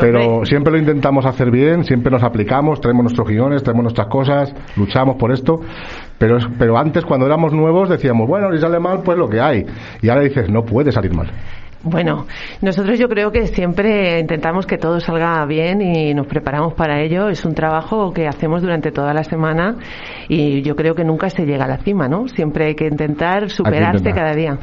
[0.00, 4.54] pero siempre lo intentamos hacer bien, siempre nos aplicamos, traemos nuestros guiones, traemos nuestras cosas,
[4.76, 5.60] luchamos por esto,
[6.18, 9.40] pero, es- pero antes cuando éramos nuevos decíamos, bueno, si sale mal, pues lo que
[9.40, 9.64] hay.
[10.02, 11.30] Y ahora dices, no puede salir mal.
[11.84, 12.26] Bueno,
[12.62, 17.28] nosotros yo creo que siempre intentamos que todo salga bien y nos preparamos para ello.
[17.28, 19.76] Es un trabajo que hacemos durante toda la semana
[20.28, 22.26] y yo creo que nunca se llega a la cima, ¿no?
[22.28, 24.14] Siempre hay que intentar superarse intentar.
[24.14, 24.58] cada día.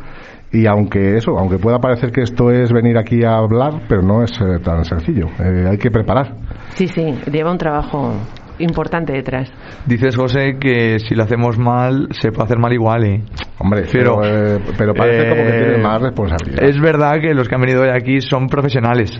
[0.52, 4.22] Y aunque eso, aunque pueda parecer que esto es venir aquí a hablar, pero no
[4.24, 5.28] es eh, tan sencillo.
[5.40, 6.36] Eh, hay que preparar.
[6.70, 8.14] Sí, sí, lleva un trabajo
[8.62, 9.52] importante detrás.
[9.86, 13.24] Dices, José, que si lo hacemos mal, se puede hacer mal igual, ¿eh?
[13.60, 16.64] Hombre, pero, Pero, eh, pero parece como que eh, tiene más responsabilidad.
[16.64, 19.12] Es verdad que los que han venido hoy aquí son profesionales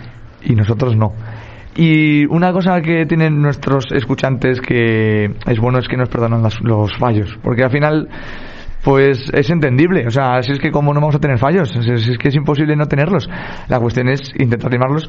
[0.42, 1.12] y nosotros no.
[1.74, 6.60] Y una cosa que tienen nuestros escuchantes que es bueno es que nos perdonan las-
[6.62, 8.08] los fallos, porque al final
[8.82, 11.90] pues es entendible, o sea, si es que como no vamos a tener fallos, si
[11.90, 13.28] es, que es imposible no tenerlos.
[13.68, 15.08] La cuestión es intentar limarlos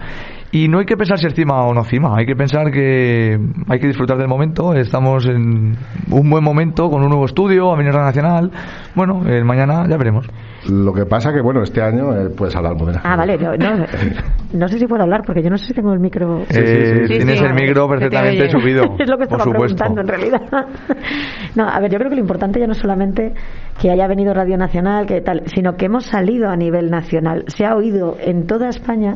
[0.51, 3.39] y no hay que pensar si es cima o no cima, hay que pensar que
[3.67, 5.75] hay que disfrutar del momento, estamos en
[6.09, 8.51] un buen momento con un nuevo estudio, Avenida Nacional,
[8.95, 10.27] bueno, el mañana ya veremos.
[10.69, 13.02] Lo que pasa que, bueno, este año eh, puedes hablar, Modena.
[13.04, 13.38] Ah, vale.
[13.38, 13.86] No, no,
[14.54, 16.41] no sé si puedo hablar porque yo no sé si tengo el micro.
[16.49, 17.45] Eh, sí, tienes sí.
[17.45, 18.84] el micro perfectamente subido.
[18.99, 20.41] es lo que por estaba preguntando en realidad.
[21.56, 23.34] no, a ver, yo creo que lo importante ya no es solamente
[23.82, 27.43] que haya venido Radio Nacional, que tal, sino que hemos salido a nivel nacional.
[27.47, 29.13] Se ha oído en toda España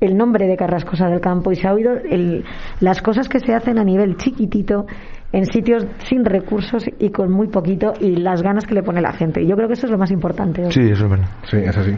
[0.00, 2.44] el nombre de Carrascosa del Campo y se ha oído el-
[2.80, 4.86] las cosas que se hacen a nivel chiquitito
[5.34, 9.12] en sitios sin recursos y con muy poquito y las ganas que le pone la
[9.12, 9.42] gente.
[9.42, 10.70] Y yo creo que eso es lo más importante.
[10.70, 11.28] Sí, eso es verdad.
[11.50, 11.90] Sí, es así.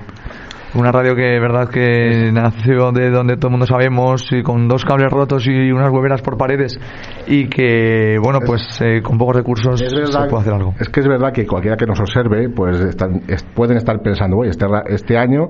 [0.74, 4.84] Una radio que, verdad, que nació de donde todo el mundo sabemos, y con dos
[4.84, 6.78] cables rotos y unas hueveras por paredes,
[7.26, 9.86] y que, bueno, pues eh, con pocos recursos se
[10.28, 10.74] puede hacer algo.
[10.78, 14.36] es que es verdad que cualquiera que nos observe, pues están- es- pueden estar pensando,
[14.38, 15.48] oye, este, ra- este año,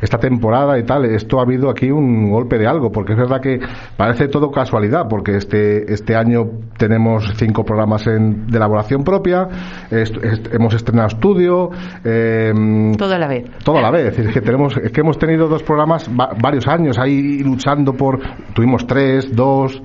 [0.00, 3.40] esta temporada y tal, esto ha habido aquí un golpe de algo, porque es verdad
[3.40, 3.58] que
[3.96, 6.44] parece todo casualidad, porque este, este año
[6.76, 9.48] tenemos cinco programas en- de elaboración propia,
[9.90, 11.70] est- est- hemos estrenado estudio,
[12.04, 12.52] eh,
[12.96, 13.44] Todo a la vez.
[13.64, 14.16] todo a la vez.
[14.18, 18.18] Es que tenemos, es que hemos tenido dos programas va- varios años ahí luchando por,
[18.54, 19.80] tuvimos tres, dos.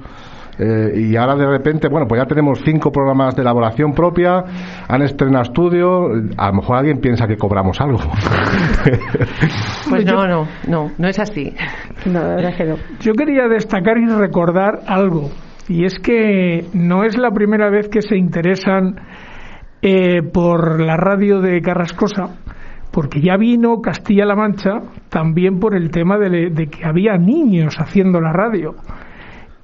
[0.60, 4.44] eh, y ahora de repente, bueno, pues ya tenemos cinco programas de elaboración propia,
[4.88, 6.06] han estrenado estudio,
[6.38, 8.00] a lo mejor alguien piensa que cobramos algo.
[9.90, 11.54] Pues no, no, no, no es así.
[12.06, 12.76] No, la verdad es que no.
[13.00, 15.30] Yo quería destacar y recordar algo,
[15.68, 18.96] y es que no es la primera vez que se interesan
[19.82, 22.38] eh, por la radio de Carrascosa,
[22.94, 24.80] porque ya vino Castilla-La Mancha
[25.10, 28.76] también por el tema de, de que había niños haciendo la radio.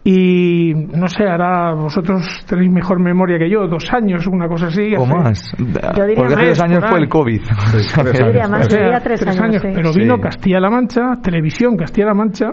[0.04, 4.96] Y no sé, ahora vosotros tenéis mejor memoria que yo, dos años, una cosa así.
[4.96, 5.52] O hace- más.
[5.58, 7.42] Yo diría Porque hace más, dos años por fue el COVID.
[7.72, 9.62] tres Yo diría más, O yo sea, diría tres, años.
[9.62, 9.68] sí.
[9.76, 10.22] Pero vino Sí.
[10.22, 12.48] Castilla-La Mancha, televisión Castilla-La Mancha,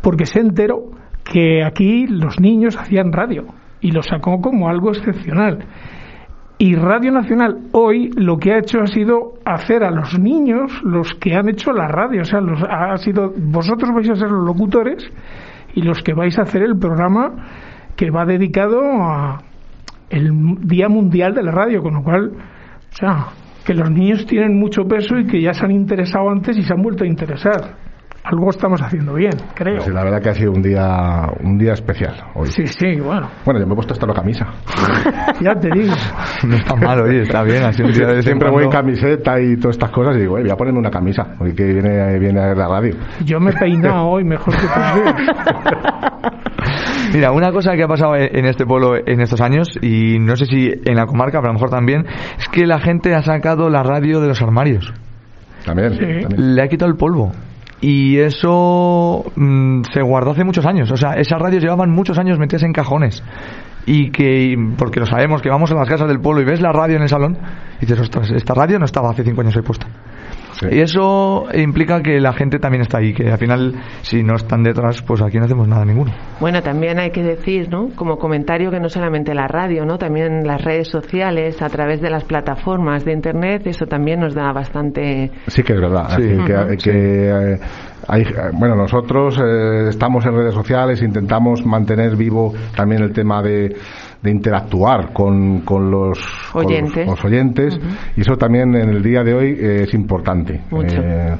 [0.00, 0.78] porque se enteró
[1.24, 3.44] que aquí los niños hacían radio
[3.80, 5.58] y lo sacó como algo excepcional.
[6.56, 11.14] Y Radio Nacional hoy lo que ha hecho ha sido hacer a los niños los
[11.14, 12.22] que han hecho la radio.
[12.22, 15.04] O sea, los, ha sido, vosotros vais a ser los locutores
[15.74, 17.32] y los que vais a hacer el programa
[17.96, 19.42] que va dedicado a
[20.10, 23.26] el Día Mundial de la Radio, con lo cual, o sea,
[23.66, 26.72] que los niños tienen mucho peso y que ya se han interesado antes y se
[26.72, 27.83] han vuelto a interesar.
[28.24, 29.80] Algo estamos haciendo bien, creo.
[29.80, 32.46] Sí, la verdad que ha sido un día un día especial hoy.
[32.48, 33.28] Sí, sí, bueno.
[33.44, 34.46] Bueno, yo me he puesto esta la camisa.
[35.40, 35.94] ya te digo.
[36.48, 37.62] No está mal, oye, está bien.
[37.64, 40.20] Así un día de vez en Siempre voy en camiseta y todas estas cosas y
[40.20, 42.94] digo, "Eh, voy a ponerme una camisa, hoy que viene, viene a la radio.
[43.24, 45.14] Yo me he peinado hoy mejor que tus días.
[47.14, 50.46] Mira, una cosa que ha pasado en este pueblo en estos años, y no sé
[50.46, 52.04] si en la comarca, pero a lo mejor también,
[52.38, 54.92] es que la gente ha sacado la radio de los armarios.
[55.64, 55.98] También, Sí.
[56.22, 56.54] también.
[56.56, 57.32] Le ha quitado el polvo.
[57.86, 60.90] Y eso mm, se guardó hace muchos años.
[60.90, 63.22] O sea, esas radios llevaban muchos años metidas en cajones.
[63.84, 66.72] Y que, porque lo sabemos, que vamos a las casas del pueblo y ves la
[66.72, 67.36] radio en el salón
[67.76, 69.86] y dices, ostras, esta radio no estaba hace cinco años ahí puesta.
[70.60, 70.66] Sí.
[70.70, 74.62] Y eso implica que la gente también está ahí, que al final, si no están
[74.62, 76.12] detrás, pues aquí no hacemos nada ninguno.
[76.40, 77.88] Bueno, también hay que decir, ¿no?
[77.94, 79.98] Como comentario que no solamente la radio, ¿no?
[79.98, 84.52] También las redes sociales, a través de las plataformas de internet, eso también nos da
[84.52, 85.30] bastante.
[85.46, 86.08] Sí que es verdad.
[86.16, 86.22] Sí.
[86.82, 87.58] que, eh,
[88.08, 93.42] hay, eh, bueno, nosotros eh, estamos en redes sociales, intentamos mantener vivo también el tema
[93.42, 93.74] de,
[94.24, 96.18] de interactuar con, con los
[96.50, 97.06] con los- Oyentes.
[97.06, 97.78] los oyentes,
[98.16, 100.62] y eso también en el día de hoy eh, es importante.
[100.70, 100.96] Mucho.
[101.00, 101.36] Eh,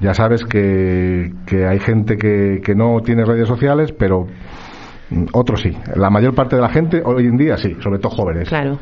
[0.00, 4.26] ya sabes que, que hay gente que, que no tiene redes sociales, pero
[5.10, 5.76] mm, otros sí.
[5.94, 8.48] La mayor parte de la gente hoy en día sí, sobre todo jóvenes.
[8.48, 8.78] Claro.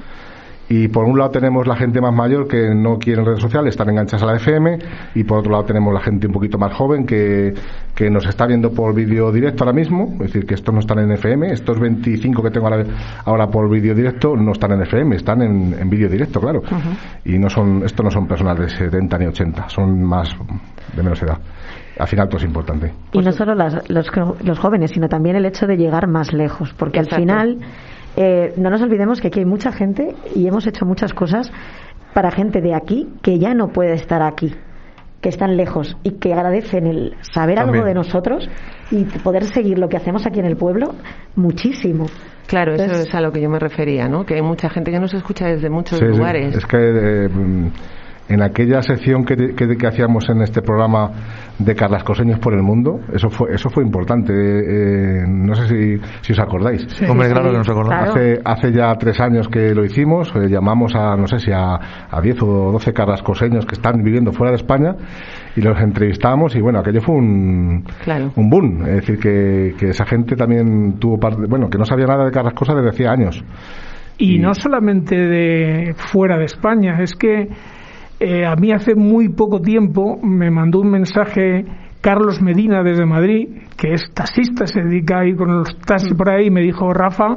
[0.73, 3.91] Y por un lado tenemos la gente más mayor que no quiere redes sociales, están
[3.91, 4.79] enganchadas a la FM,
[5.17, 7.53] y por otro lado tenemos la gente un poquito más joven que,
[7.93, 11.01] que nos está viendo por vídeo directo ahora mismo, es decir, que estos no están
[11.01, 12.85] en FM, estos 25 que tengo ahora,
[13.25, 16.63] ahora por vídeo directo no están en FM, están en, en vídeo directo, claro.
[17.25, 20.29] Y no son, estos no son personas de 70 ni 80, son más
[20.97, 21.39] de menos edad.
[21.99, 22.93] Al final todo es importante.
[23.13, 24.09] Y no solo las- los,
[24.45, 27.17] los jóvenes, sino también el hecho de llegar más lejos, porque Exacto.
[27.17, 27.59] al final
[28.17, 31.51] eh, no nos olvidemos que aquí hay mucha gente y hemos hecho muchas cosas
[32.15, 34.55] para gente de aquí que ya no puede estar aquí,
[35.21, 37.77] que están lejos y que agradecen el saber También.
[37.77, 38.49] algo de nosotros
[38.91, 40.95] y poder seguir lo que hacemos aquí en el pueblo
[41.37, 42.07] muchísimo.
[42.47, 44.27] Claro, eso es a lo que yo me refería, ¿no?
[44.27, 46.11] Que hay mucha gente que nos escucha desde muchos Sí, sí.
[46.11, 46.57] lugares.
[46.57, 47.29] Es que eh,
[48.31, 51.11] en aquella sección que, que, que hacíamos en este programa
[51.59, 54.33] de carrascoseños por el mundo, eso fue eso fue importante.
[54.33, 56.87] eh, no sé si, si os acordáis.
[56.89, 57.05] Sí.
[57.07, 58.05] Hombre, sí, claro que nos acordamos.
[58.05, 58.11] claro.
[58.13, 61.75] Hace, hace ya tres años que lo hicimos, eh, llamamos a, no sé si a,
[62.11, 64.95] a 10 o 12 carrascoseños que están viviendo fuera de España
[65.57, 68.33] y los entrevistamos y bueno, aquello fue un, Claro.
[68.37, 68.83] un boom.
[68.87, 72.31] Es decir, que, que esa gente también tuvo parte, bueno, que no sabía nada de
[72.31, 73.45] Carrascosa desde hacía años.
[74.17, 77.49] Y Y- no solamente de fuera de España, es que
[78.21, 81.65] eh, a mí hace muy poco tiempo me mandó un mensaje
[82.03, 86.47] Carlos Medina desde Madrid, que es taxista, se dedica ahí con los taxis por ahí,
[86.47, 87.37] y me dijo, Rafa,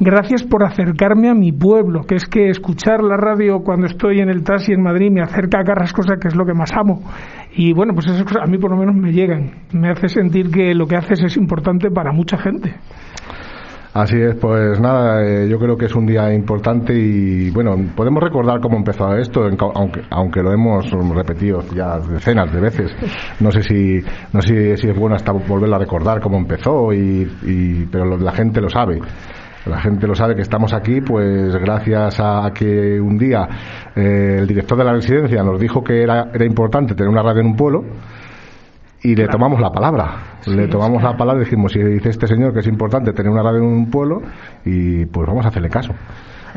[0.00, 4.28] gracias por acercarme a mi pueblo, que es que escuchar la radio cuando estoy en
[4.28, 7.00] el taxi en Madrid me acerca a Carrascosa, que es lo que más amo.
[7.54, 10.50] Y bueno, pues esas cosas a mí por lo menos me llegan, me hace sentir
[10.50, 12.74] que lo que haces es importante para mucha gente.
[14.00, 18.22] Así es, pues nada, eh, yo creo que es un día importante y bueno, podemos
[18.22, 19.42] recordar cómo empezó esto,
[19.74, 22.94] aunque, aunque lo hemos repetido ya decenas de veces.
[23.40, 24.00] No sé si,
[24.32, 28.30] no sé si es bueno hasta volverlo a recordar cómo empezó, y, y- pero la
[28.30, 29.00] gente lo sabe.
[29.66, 33.48] La gente lo sabe que estamos aquí, pues gracias a que un día
[33.96, 37.40] eh, el director de la residencia nos dijo que era, era importante tener una radio
[37.40, 37.84] en un pueblo
[39.02, 40.38] y le tomamos la palabra.
[40.46, 43.42] le tomamos la palabra y dijimos, si dice este señor que es importante tener una
[43.42, 44.20] radio en un pueblo,
[44.64, 45.92] y pues vamos a hacerle caso.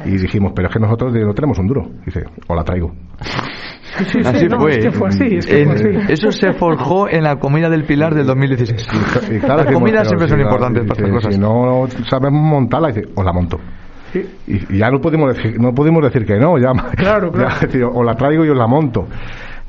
[0.05, 1.87] Y dijimos, pero es que nosotros no tenemos un duro.
[2.05, 2.91] Dice, o la traigo.
[3.21, 4.77] Sí, sí, Así no, fue.
[4.79, 6.13] es que fue así, es que En- fue así.
[6.13, 8.87] Eso se forjó en la comida del Pilar del 2016.
[9.31, 11.35] Y claro, Las comidas siempre si son no- importantes para estas cosas.
[11.35, 13.59] Si no sabemos montarla, dice, o la monto.
[14.13, 14.21] Sí.
[14.47, 17.67] Y, y ya no pudimos decir, no pudimos decir que no, ya, Claro, claro.
[17.67, 19.07] ya, o la traigo y os la monto.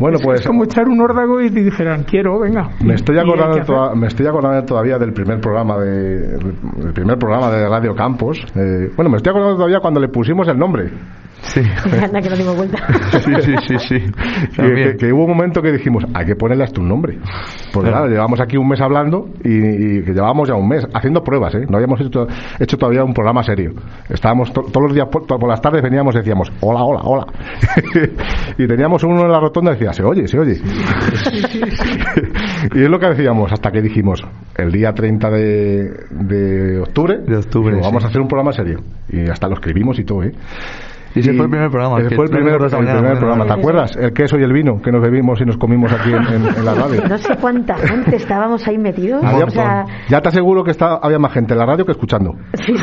[0.02, 2.70] Bueno, Es- pues es como echar un órdago y te dijeran, quiero, venga.
[2.84, 7.50] me estoy acordando, toda- me estoy acordando todavía del primer programa de el primer programa
[7.52, 8.38] de Radio Campos.
[8.56, 10.90] Eh, bueno, me estoy acordando todavía cuando le pusimos el nombre.
[11.42, 11.60] Sí.
[12.04, 12.78] Anda que no dimos vuelta.
[13.22, 13.98] Sí, sí, sí, sí.
[14.00, 14.90] Que, También.
[14.92, 17.18] que- que hubo un momento que dijimos, hay que ponerle hasta un nombre.
[17.72, 18.04] Porque Claro.
[18.04, 19.50] claro, llevamos aquí un mes hablando y,
[19.98, 21.64] y que llevábamos ya un mes haciendo pruebas, ¿eh?
[21.68, 22.26] No habíamos hecho,
[22.60, 23.72] hecho todavía un programa serio.
[24.08, 27.26] Estábamos to- todos los días, por, por las tardes veníamos y decíamos, hola, hola, hola.
[28.58, 30.52] y teníamos uno en la rotonda y decía, se oye, se oye.
[32.74, 34.22] y es lo que decíamos hasta que dijimos,
[34.56, 38.80] el día 30 de, de octubre, De octubre, digo, vamos a hacer un programa serio.
[39.08, 40.32] Y hasta lo escribimos y todo, ¿eh?
[41.14, 41.98] Y ese fue el primer programa.
[42.00, 43.46] Ese que fue el primer, el programa.
[43.46, 43.96] ¿Te acuerdas?
[43.96, 46.64] El queso y el vino que nos bebimos y nos comimos aquí en, en- en
[46.64, 47.02] la radio.
[47.08, 49.22] No sé cuánta gente estábamos ahí metidos.
[49.24, 51.92] Había- o sea, ya te aseguro que está, había más gente en la radio que
[51.92, 52.34] escuchando.
[52.54, 52.74] sí,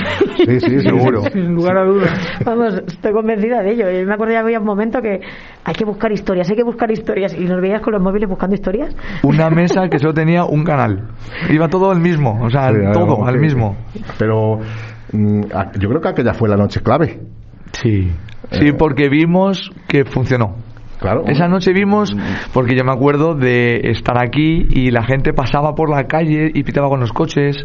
[0.46, 1.22] Sí, sí, seguro.
[1.32, 2.40] Sin lugar a dudas.
[2.46, 3.90] Vamos, estoy convencida de ello.
[3.92, 5.20] Yo me acuerdo ya había un momento que
[5.64, 7.34] hay que buscar historias, hay que buscar historias.
[7.38, 8.96] Y nos veías con los móviles buscando historias.
[9.24, 11.10] Una mesa que solo tenía un canal.
[11.50, 13.76] Iba todo al mismo, o sea, Sí, todo al mismo.
[14.18, 14.60] Pero
[15.12, 15.42] mm,
[15.80, 17.20] yo creo que aquella fue la noche clave.
[17.74, 18.12] Sí.
[18.52, 20.56] Sí, porque vimos que funcionó.
[21.00, 21.24] Claro.
[21.28, 22.14] Esa noche vimos,
[22.54, 26.64] porque yo me acuerdo de estar aquí y la gente pasaba por la calle y
[26.64, 27.56] pitaba con los coches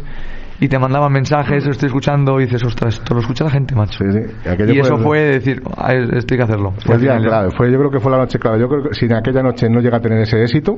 [0.61, 3.75] y te mandaban mensajes, lo estoy escuchando y dices, ostras, esto lo escucha la gente,
[3.75, 3.97] macho.
[3.99, 4.19] Sí, sí.
[4.73, 6.71] Y eso el- fue decir, "Ah, esto hay que hacerlo.
[6.85, 7.51] Fue el día Al final, clave.
[7.57, 8.59] Fue, yo creo que fue la noche clave.
[8.61, 10.77] Yo creo que si en aquella noche no llega a tener ese éxito,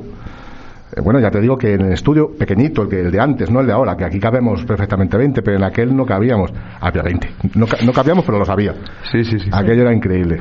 [1.02, 3.60] bueno, ya te digo que en el estudio pequeñito, el, que, el de antes, no
[3.60, 6.52] el de ahora, que aquí cabemos perfectamente 20, pero en aquel no cabíamos.
[6.80, 7.28] Había 20.
[7.54, 8.74] No, ca- no cabíamos, pero lo sabía.
[9.10, 9.50] Sí, sí, sí.
[9.52, 10.40] Aquello era increíble.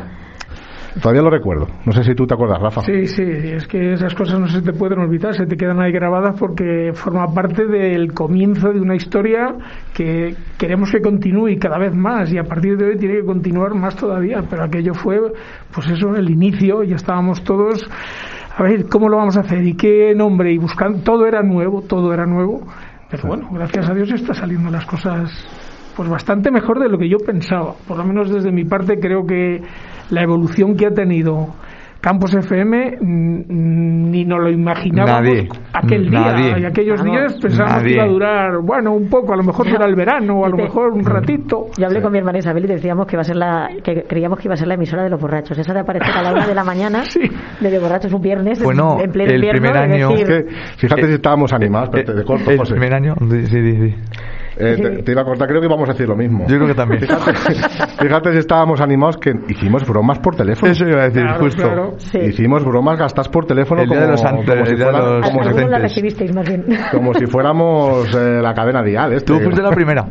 [1.01, 1.67] Todavía lo recuerdo.
[1.85, 2.81] No sé si tú te acuerdas, Rafa.
[2.81, 5.91] Sí, sí, es que esas cosas no se te pueden olvidar, se te quedan ahí
[5.91, 9.53] grabadas porque forma parte del comienzo de una historia
[9.93, 13.25] que queremos que continúe y cada vez más y a partir de hoy tiene que
[13.25, 15.19] continuar más todavía, pero aquello fue,
[15.71, 17.87] pues eso, el inicio, ya estábamos todos,
[18.57, 19.63] a ver, ¿cómo lo vamos a hacer?
[19.63, 20.51] ¿Y qué nombre?
[20.51, 22.61] Y buscando, todo era nuevo, todo era nuevo,
[23.07, 25.31] pero bueno, gracias a Dios está saliendo las cosas
[25.95, 27.73] pues bastante mejor de lo que yo pensaba.
[27.87, 29.61] Por lo menos desde mi parte creo que
[30.09, 31.49] la evolución que ha tenido
[32.07, 35.49] Campos FM mm, ni nos lo imaginábamos Nadie.
[35.73, 36.59] aquel día Nadie.
[36.61, 39.85] y aquellos días pensábamos que iba a durar bueno un poco a lo mejor será
[39.87, 42.67] el verano o a lo mejor un ratito Yo hablé con mi hermana Isabel y
[42.67, 45.09] decíamos que iba a ser la, que creíamos que iba a ser la emisora de
[45.09, 45.57] los borrachos.
[45.57, 47.03] Esa de aparecer a la una de la mañana,
[47.59, 51.07] de borrachos un viernes, Bueno, en pleno el invierno, primer año- decir, Es que, fíjate
[51.07, 52.71] si estábamos animados, pero te, te corto, El José.
[52.75, 53.95] primer año, sí, sí, sí.
[54.59, 56.45] Eh, te, te iba a cortar, creo que íbamos a decir lo mismo.
[56.47, 57.01] Yo creo que también.
[57.01, 57.33] Fíjate,
[57.99, 60.71] fíjate si estábamos animados que hicimos bromas por teléfono.
[60.71, 61.61] Eso iba a decir, Claro, justo.
[61.63, 61.93] claro.
[61.97, 62.19] Sí.
[62.19, 65.29] Hicimos bromas gastas por teléfono El día como, de los ante- como si fuera- los-
[65.29, 66.65] como si- más bien.
[66.91, 69.13] como si fuéramos eh, la cadena dial.
[69.13, 69.33] Este.
[69.33, 70.05] Tú fuiste la primera.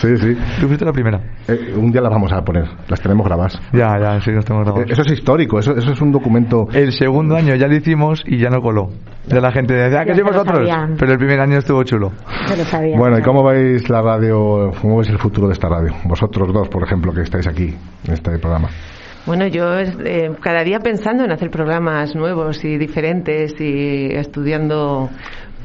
[0.00, 0.36] Sí, sí.
[0.60, 1.20] Tú fuiste la primera.
[1.48, 3.60] Eh, un día las vamos a poner, las tenemos grabadas.
[3.72, 4.90] Ya, ya, sí, nos tenemos Eh, grabados.
[4.90, 6.66] Eso es histórico, eso, eso es un documento.
[6.72, 8.90] El segundo año ya lo hicimos y ya no coló.
[9.28, 10.68] Ya la gente decía, "Ah, que Ya sois vosotros.
[10.98, 12.10] Pero el primer año estuvo chulo.
[12.46, 12.96] Se lo sabía.
[12.98, 15.94] Bueno, ¿y cómo veis la radio, cómo veis el futuro de esta radio?
[16.04, 17.74] Vosotros dos, por ejemplo, que estáis aquí
[18.06, 18.68] en este programa.
[19.24, 25.10] Bueno, yo eh, cada día pensando en hacer programas nuevos y diferentes y estudiando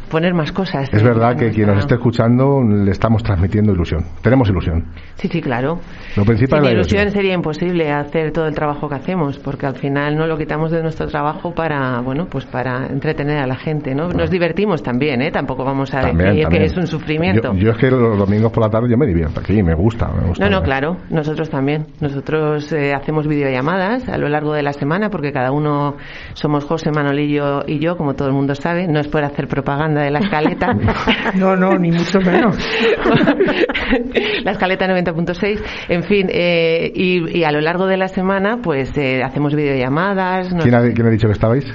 [0.09, 0.89] poner más cosas.
[0.91, 4.03] Es verdad que quien nos esté escuchando le estamos transmitiendo ilusión.
[4.21, 4.85] Tenemos ilusión.
[5.15, 5.79] Sí, sí, claro.
[6.15, 7.11] Lo principal Sin es la ilusión ilusión.
[7.11, 10.81] sería imposible hacer todo el trabajo que hacemos, porque al final no lo quitamos de
[10.81, 14.09] nuestro trabajo para, bueno, pues para entretener a la gente, ¿no?
[14.09, 15.31] Nos divertimos también, ¿eh?
[15.31, 16.61] Tampoco vamos a También, decir también.
[16.63, 17.53] que es un sufrimiento.
[17.53, 20.07] Yo, yo es que los domingos por la tarde yo me divierto aquí, me gusta.
[20.07, 21.85] Me gusta No, no, claro, nosotros también.
[21.99, 25.95] Nosotros eh, hacemos videollamadas a lo largo de la semana porque cada uno
[26.33, 28.87] somos José Manolillo y yo, como todo el mundo sabe.
[28.87, 30.73] No es por hacer propaganda de la escaleta.
[31.35, 32.57] no no ni mucho menos
[34.43, 35.59] la escaleta 90.6.
[35.89, 40.53] En fin, eh, y, y a lo largo de la semana, pues eh, hacemos videollamadas.
[40.53, 41.65] nos- ¿Quién ha, quién ha dicho que estabais?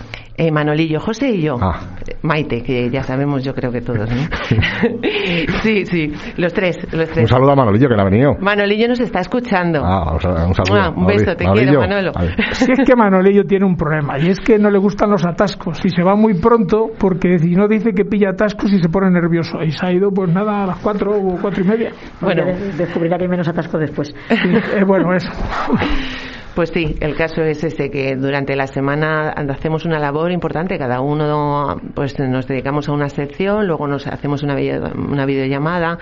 [0.42, 1.56] Eh, Manolillo, José y yo.
[1.60, 1.80] Ah.
[2.22, 4.22] Maite, que ya sabemos, yo creo que todos, ¿no?
[5.62, 7.18] sí, sí, los tres, los tres.
[7.18, 8.34] Un saludo a Manolillo que no ha venido.
[8.40, 9.82] Manolillo nos está escuchando.
[9.84, 10.20] Ah, un
[10.54, 10.74] saludo.
[10.80, 11.78] Ah, un beso, te Manolillo.
[11.78, 12.12] quiero, Manolo.
[12.52, 15.84] Si es que Manolillo tiene un problema y es que no le gustan los atascos
[15.84, 19.10] y se va muy pronto porque si no dice que pilla atascos y se pone
[19.10, 21.90] nervioso y se ha ido pues nada a las cuatro o cuatro y media.
[22.20, 22.44] Bueno,
[22.76, 24.14] descubrirá que hay menos atasco después.
[24.30, 25.30] Eh, bueno, eso.
[26.54, 31.00] Pues sí, el caso es ese que durante la semana hacemos una labor importante, cada
[31.00, 35.98] uno pues nos dedicamos a una sección, luego nos hacemos una, video- una videollamada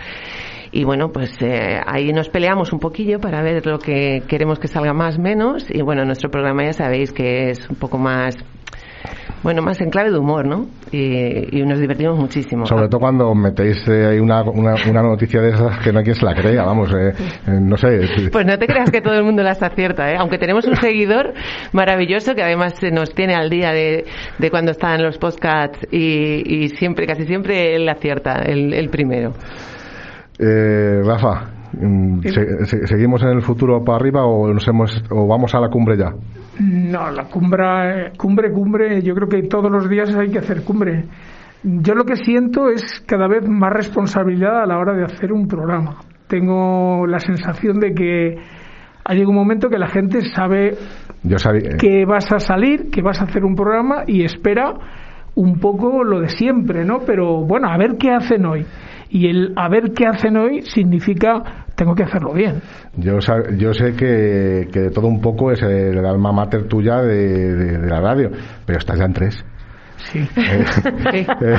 [0.72, 4.66] y bueno, pues eh, ahí nos peleamos un poquillo para ver lo que queremos que
[4.66, 8.36] salga más menos y bueno, nuestro programa ya sabéis que es un poco más
[9.42, 10.66] bueno, más en clave de humor, ¿no?
[10.92, 12.66] Y, y nos divertimos muchísimo.
[12.66, 16.04] Sobre todo cuando metéis eh, ahí una, una, una noticia de esas que no hay
[16.04, 17.12] quien se la crea, vamos, eh,
[17.46, 18.00] eh, no sé.
[18.30, 20.16] Pues no te creas que todo el mundo las acierta, ¿eh?
[20.18, 21.32] Aunque tenemos un seguidor
[21.72, 24.04] maravilloso que además se nos tiene al día de,
[24.38, 29.32] de cuando están los podcasts y, y siempre, casi siempre él acierta, el, el primero.
[30.38, 35.26] Eh, Rafa, mm, se- se- ¿seguimos en el futuro para arriba o, nos hemos, o
[35.26, 36.12] vamos a la cumbre ya?
[36.58, 41.04] No, la cumbre, cumbre, cumbre, yo creo que todos los días hay que hacer cumbre.
[41.62, 45.46] Yo lo que siento es cada vez más responsabilidad a la hora de hacer un
[45.46, 45.96] programa.
[46.26, 48.36] Tengo la sensación de que
[49.04, 50.74] ha llegado un momento que la gente sabe
[51.22, 54.74] Yo sabía, que vas a salir, que vas a hacer un programa y espera
[55.34, 57.00] un poco lo de siempre, ¿no?
[57.06, 58.64] Pero bueno, a ver qué hacen hoy.
[59.10, 62.60] Y el a ver qué hacen hoy significa tengo que hacerlo bien.
[62.96, 63.18] Yo,
[63.56, 67.78] yo sé que, que de todo un poco es el alma mater tuya de, de-
[67.78, 68.30] de la radio,
[68.66, 69.44] pero estás ya en tres.
[69.96, 70.20] Sí.
[71.12, 71.56] Eh, eh,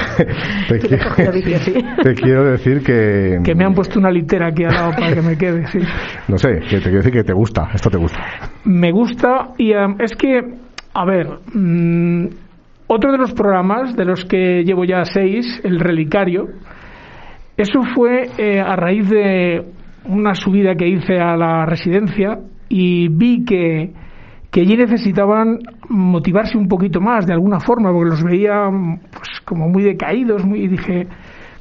[0.70, 1.74] te, quiero, sí.
[2.04, 5.22] te quiero decir que, Que me han puesto una litera aquí al lado para que
[5.22, 5.80] me quede, sí.
[6.28, 8.20] no sé, que te quiero decir que te gusta, esto te gusta.
[8.66, 10.40] Me gusta y em, es que,
[10.94, 12.26] a ver, mm,
[12.88, 16.48] otro de los programas de los que llevo ya seis, El Relicario,
[17.62, 19.66] eso fue eh, a raíz de
[20.06, 22.40] una subida que hice a la residencia
[22.70, 23.94] y vi que,
[24.50, 25.60] que allí necesitaban
[25.90, 28.70] motivarse un poquito más de alguna forma, porque los veía
[29.12, 31.08] pues, como muy decaídos muy, y dije,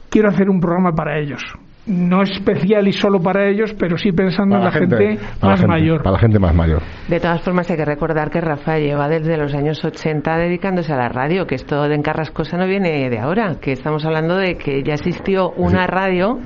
[0.08, 1.42] quiero hacer un programa para ellos.
[1.90, 5.66] No especial y solo para ellos, pero sí pensando en la gente, la más gente-
[5.66, 6.02] mayor.
[6.02, 6.82] Para la gente más mayor.
[7.08, 10.96] De todas formas, hay que recordar que Rafa lleva desde los años 80 dedicándose a
[10.96, 14.82] la radio, que esto de Encarrascosa no viene de ahora, que estamos hablando de que
[14.84, 16.38] ya existió una radio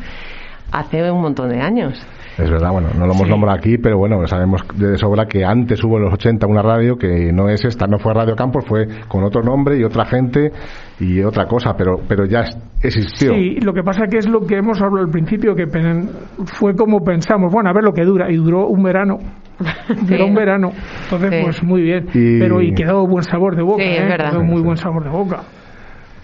[0.72, 2.04] hace un montón de años.
[2.36, 3.30] Es verdad, bueno, no lo hemos Sí.
[3.30, 6.96] nombrado aquí, pero bueno, sabemos de sobra que antes hubo en los 80 una radio
[6.96, 10.50] que no es esta, no fue Radio Campos, fue con otro nombre y otra gente
[10.98, 12.40] y otra cosa, pero pero ya
[12.82, 13.32] existió.
[13.34, 15.66] Sí, lo que pasa que es lo que hemos hablado al principio, que
[16.46, 19.18] fue como pensamos, bueno, a ver lo que dura, y duró un verano.
[20.08, 20.72] Duró un verano.
[21.04, 21.40] Entonces, Sí.
[21.44, 22.06] pues muy bien.
[22.12, 24.06] Y- Pero y quedó buen sabor de boca, Sí, es ¿eh?
[24.08, 24.30] verdad.
[24.32, 25.42] Quedó muy buen sabor de boca.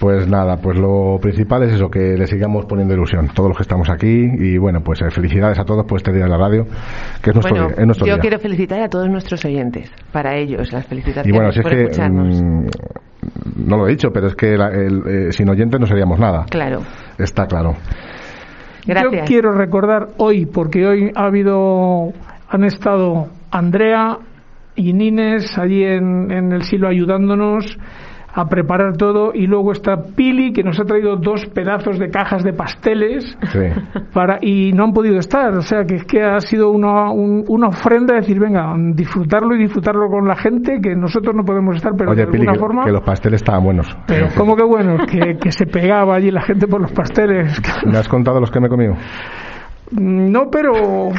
[0.00, 3.64] Pues nada, pues lo principal es eso, que le sigamos poniendo ilusión, todos los que
[3.64, 6.64] estamos aquí y bueno, pues eh, felicidades a todos por este día de la radio,
[7.22, 7.76] que es nuestro bueno, día.
[7.80, 8.20] Es nuestro yo día.
[8.22, 11.72] quiero felicitar a todos nuestros oyentes, para ellos, las felicitaciones Y bueno, si es por
[11.72, 12.42] que escucharnos.
[12.42, 12.66] mm,
[13.68, 16.46] no lo he dicho, pero es que la- el, eh, sin oyentes no seríamos nada.
[16.50, 16.80] Claro,
[17.18, 17.74] Está claro.
[18.86, 19.12] gracias.
[19.12, 22.12] Yo quiero recordar hoy, porque hoy ha habido,
[22.48, 24.16] han estado Andrea
[24.76, 27.76] y Nines allí en, en el silo ayudándonos
[28.32, 32.44] a preparar todo y luego está Pili que nos ha traído dos pedazos de cajas
[32.44, 33.58] de pasteles Sí.
[34.14, 37.44] para y no han podido estar o sea que es que ha sido una, un-
[37.48, 41.92] una ofrenda decir venga disfrutarlo y disfrutarlo con la gente que nosotros no podemos estar
[41.98, 43.86] pero Oye, de Pili, alguna que, forma que los pasteles estaban buenos.
[44.06, 47.98] pero cómo que bueno que, que se pegaba allí la gente por los pasteles ¿Me
[47.98, 48.94] has contado los que me he comido?
[49.92, 51.10] no pero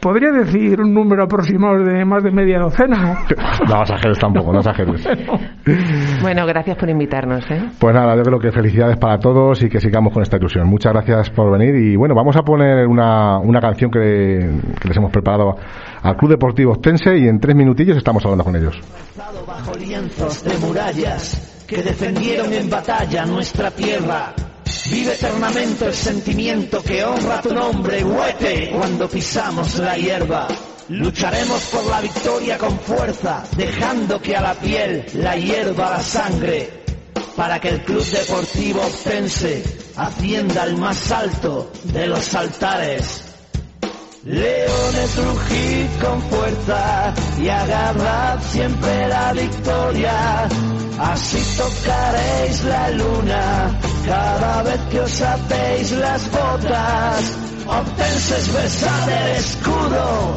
[0.00, 3.18] podría decir un número aproximado de más de media docena
[3.68, 5.06] No exageres tampoco, no exageres.
[6.22, 7.44] Bueno, gracias por invitarnos.
[7.50, 7.70] ¿eh?
[7.78, 10.66] Pues nada, yo creo que felicidades para todos y que sigamos con esta ilusión.
[10.66, 14.00] Muchas gracias por venir y bueno, vamos a poner una, una canción que,
[14.80, 15.56] que les hemos preparado
[16.02, 18.80] al Club Deportivo Ostense y en tres minutillos estamos hablando con ellos.
[19.46, 24.32] bajo lienzos de murallas que defendieron en batalla nuestra tierra.
[24.90, 30.48] Vive eternamente el sentimiento que honra tu nombre, huete, cuando pisamos la hierba.
[30.88, 36.70] Lucharemos por la victoria con fuerza, dejando que a la piel la hierba la sangre,
[37.36, 39.62] para que el Club Deportivo Ostense
[39.96, 43.27] ascienda al más alto de los altares.
[44.28, 50.48] Leones rugid con fuerza y agarrad siempre la victoria.
[50.98, 57.38] Así tocaréis la luna cada vez que os atéis las botas.
[57.66, 60.36] Obtenses besad el escudo,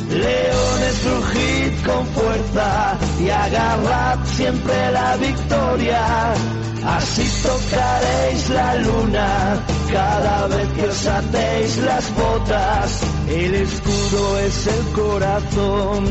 [0.09, 6.35] Leones rugid con fuerza y agarrad siempre la victoria.
[6.87, 9.56] Así tocaréis la luna
[9.93, 13.01] cada vez que os atéis las botas.
[13.29, 16.05] El escudo es el corazón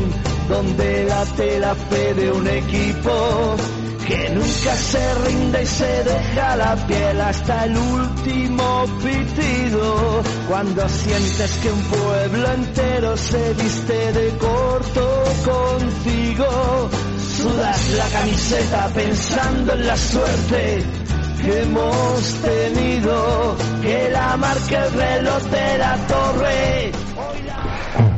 [0.48, 3.56] donde late la fe de un equipo
[4.06, 10.22] que nunca se rinde y se deja la piel hasta el último pitido.
[10.48, 16.88] Cuando sientes que un pueblo entero se viste de corto contigo,
[17.36, 21.05] sudas la camiseta pensando en la suerte
[21.46, 26.92] que hemos tenido, que la marca el reloj de la torre.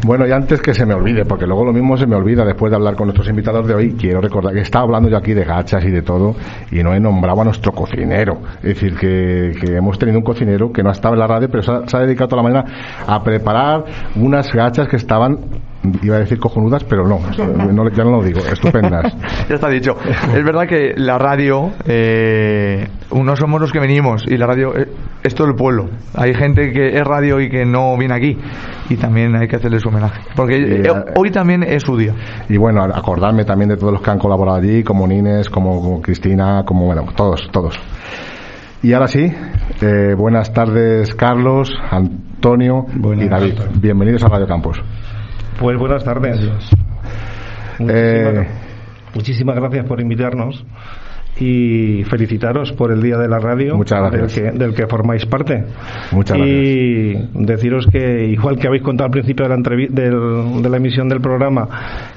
[0.06, 2.70] Bueno, y antes que se me olvide, porque luego lo mismo se me olvida después
[2.70, 5.44] de hablar con nuestros invitados de hoy, quiero recordar que estaba hablando yo aquí de
[5.44, 6.34] gachas y de todo,
[6.70, 8.40] y no he nombrado a nuestro cocinero.
[8.62, 11.96] Es decir, que, hemos tenido un cocinero que no estaba en la radio, pero se
[11.96, 12.72] ha dedicado toda la mañana
[13.06, 13.84] a preparar
[14.16, 15.38] unas gachas que estaban
[16.02, 17.20] iba a decir cojonudas, pero no,
[17.72, 19.14] no ya no lo digo, estupendas.
[19.48, 19.96] ya está dicho.
[20.06, 24.88] Es verdad que la radio, eh, unos somos los que venimos y la radio eh,
[25.22, 25.88] es todo el pueblo.
[26.14, 28.36] Hay gente que es radio y que no viene aquí
[28.88, 30.20] y también hay que hacerles homenaje.
[30.34, 32.14] Porque eh, hoy también es su día.
[32.48, 36.02] Y bueno, acordarme también de todos los que han colaborado allí, como Nines, como, como
[36.02, 37.78] Cristina, como, bueno, todos, todos.
[38.82, 39.26] Y ahora sí,
[39.80, 43.54] eh, buenas tardes Carlos, Antonio buenas y David.
[43.54, 43.80] Tardes.
[43.80, 44.80] Bienvenidos a Radio Campos.
[45.58, 46.38] Pues buenas tardes.
[46.38, 46.70] Muchísimas,
[47.80, 48.46] Eh,
[49.14, 50.64] muchísimas gracias por invitarnos
[51.40, 54.10] y felicitaros por el Día de la Radio Muchas.
[54.10, 55.64] Del, que, del que formáis parte.
[56.12, 60.76] Muchas y deciros que, igual que habéis contado al principio de la, del- de la
[60.76, 61.68] emisión del programa,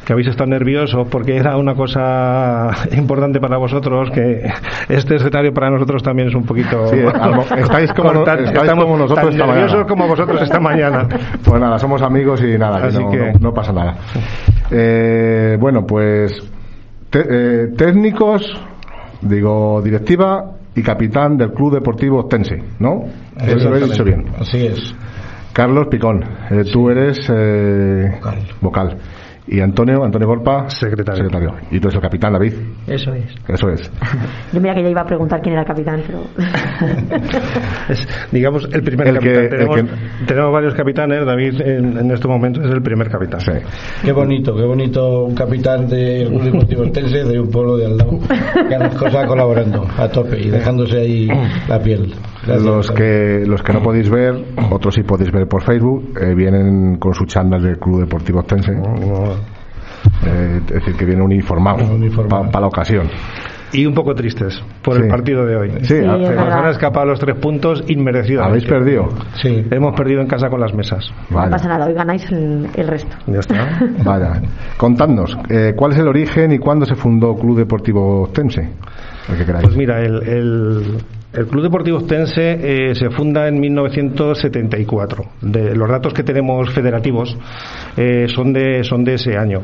[0.05, 4.41] que habéis estado nerviosos porque era una cosa importante para vosotros, que
[4.89, 6.87] este escenario para nosotros también es un poquito...
[6.87, 6.97] Sí,
[7.57, 9.87] estáis como, estáis Estamos como nosotros tan esta nerviosos mañana.
[9.87, 11.07] como vosotros esta mañana.
[11.43, 13.95] Pues nada, somos amigos y nada, Así no, que- no- no pasa nada.
[14.71, 16.31] Eh, bueno, pues
[17.09, 18.41] te- eh, técnicos,
[19.21, 23.05] digo directiva y capitán del Club Deportivo Tense, ¿no?
[23.37, 24.25] Eso lo he dicho bien.
[24.37, 24.95] Así es.
[25.53, 28.19] Carlos Picón, eh, tú eres eh,
[28.61, 28.97] vocal.
[29.53, 31.25] Y Antonio, Antonio Golpa, secretario.
[31.71, 32.53] Y tú eres el capitán, David.
[32.87, 33.25] Eso es.
[33.49, 33.91] Eso es.
[34.53, 36.21] Yo mira que ya iba a preguntar quién era el capitán, pero
[37.89, 39.49] Es, digamos, el primer El que- capitán.
[39.49, 43.41] tenemos, que- tenemos varios capitanes, David en, en este momento es el primer capitán.
[44.03, 47.97] Qué bonito, qué bonito un capitán del Club Deportivo Ostense de un pueblo de al
[47.97, 48.19] lado
[48.69, 51.27] que las cosas colaborando a tope y dejándose ahí
[51.67, 52.13] la piel.
[52.45, 52.63] Gracias.
[52.65, 54.33] Los que, los que no podéis ver,
[54.71, 58.71] otros sí podéis ver por Facebook, eh, vienen con su chándal del Club Deportivo Ostense.
[60.25, 61.83] Eh, es decir, que vienen uniformados
[62.51, 63.07] para la ocasión.
[63.73, 65.03] Y un poco tristes por Sí.
[65.03, 65.71] el partido de hoy.
[65.83, 68.45] Sí, Sí, nos han escapado los tres puntos inmerecidos.
[68.45, 69.07] ¿Habéis perdido?
[69.41, 69.65] Sí.
[69.71, 71.09] Hemos perdido en casa con las mesas.
[71.29, 73.15] no pasa nada, hoy ganáis el, el resto.
[73.27, 73.79] Ya está.
[74.03, 74.41] Vaya.
[74.75, 78.69] Contadnos, eh, ¿cuál es el origen y cuándo se fundó Club Deportivo Ostense?
[79.29, 79.63] El que queráis.
[79.63, 80.97] Pues mira, el, el,
[81.33, 85.23] el Club Deportivo Ostense eh, se funda en 1974.
[85.41, 87.37] De, los datos que tenemos federativos
[87.97, 89.61] eh, son, de, son de ese año.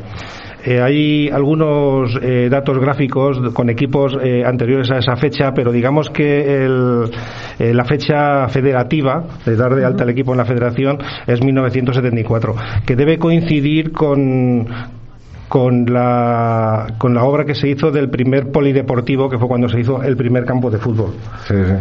[0.64, 6.10] Eh, hay algunos eh, datos gráficos con equipos eh, anteriores a esa fecha, pero digamos
[6.10, 7.10] que el,
[7.58, 12.54] la fecha federativa de dar de alta el equipo en la federación es 1974,
[12.84, 14.66] que debe coincidir con,
[15.48, 19.80] con la, con la obra que se hizo del primer polideportivo, que fue cuando se
[19.80, 21.12] hizo el primer campo de fútbol.
[21.46, 21.72] Sí, sí.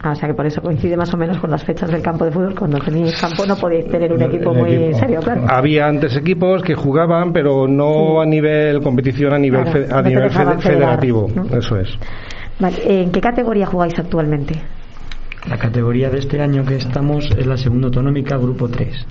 [0.00, 2.24] Ah, o sea que por eso coincide más o menos con las fechas del campo
[2.24, 2.54] de fútbol.
[2.54, 5.42] Cuando tenéis campo no podéis tener un equipo muy serio, claro.
[5.48, 10.02] Había antes equipos que jugaban, pero no a nivel competición, a nivel, Claro, fe- a
[10.02, 10.30] no nivel
[10.60, 11.26] federativo.
[11.34, 11.46] ¿no?
[11.58, 11.88] Eso es.
[12.60, 14.54] Vale, ¿En qué categoría jugáis actualmente?
[15.48, 19.04] La categoría de este año que estamos es la segunda autonómica, grupo 3.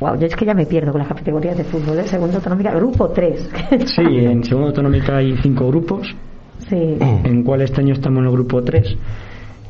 [0.00, 1.98] Wow, yo es que ya me pierdo con las categorías de fútbol.
[1.98, 2.04] ¿eh?
[2.06, 3.50] Segunda autonómica, grupo 3.
[3.86, 6.14] Sí, en segunda autonómica hay cinco grupos,
[6.68, 6.96] sí.
[7.00, 8.96] en cual este año estamos en el grupo 3,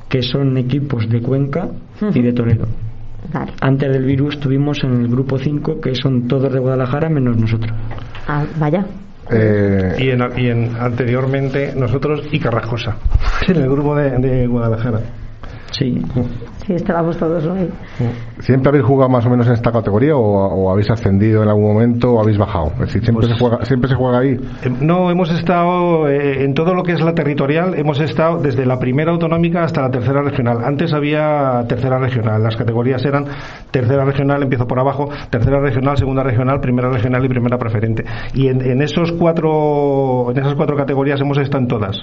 [0.08, 1.68] que son equipos de Cuenca
[2.14, 2.66] y de Toledo.
[3.32, 3.52] Vale.
[3.60, 7.72] Antes del virus estuvimos en el grupo 5, que son todos de Guadalajara menos nosotros.
[8.28, 8.84] Ah, vaya.
[9.30, 12.96] Eh, Y, en, y en- anteriormente nosotros y Carrascosa,
[13.48, 15.00] en el grupo de, de Guadalajara.
[15.78, 16.00] Sí.
[16.66, 17.68] Sí, estábamos todos hoy.
[18.40, 21.64] ¿Siempre habéis jugado más o menos en esta categoría o, o habéis ascendido en algún
[21.74, 22.68] momento o habéis bajado?
[22.74, 24.30] Es decir, siempre, Pues- se, juega, siempre se juega ahí.
[24.64, 28.64] Eh, No, hemos estado eh, en todo lo que es la territorial, hemos estado desde
[28.66, 30.64] la primera autonómica hasta la tercera regional.
[30.64, 33.26] Antes había tercera regional, las categorías eran
[33.70, 38.04] tercera regional, empiezo por abajo, tercera regional, segunda regional, primera regional y primera preferente.
[38.32, 41.96] Y en, en esos cuatro, en esas cuatro categorías hemos estado en todas,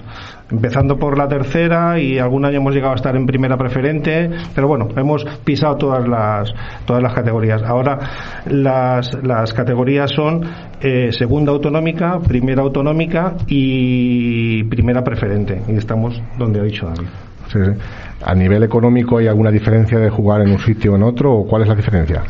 [0.52, 4.68] empezando por la tercera y algún año hemos llegado a estar en primera preferente, pero
[4.68, 6.52] bueno, hemos pisado todas las
[6.86, 7.62] todas las categorías.
[7.64, 8.00] Ahora
[8.46, 10.44] las, las categorías son
[10.82, 15.62] eh, segunda autonómica, primera autonómica y primera preferente.
[15.68, 17.08] Y estamos donde ha dicho David.
[17.52, 17.60] Sí.
[18.24, 21.46] ¿A nivel económico hay alguna diferencia de jugar en un sitio o en otro o
[21.46, 22.24] cuál es la diferencia?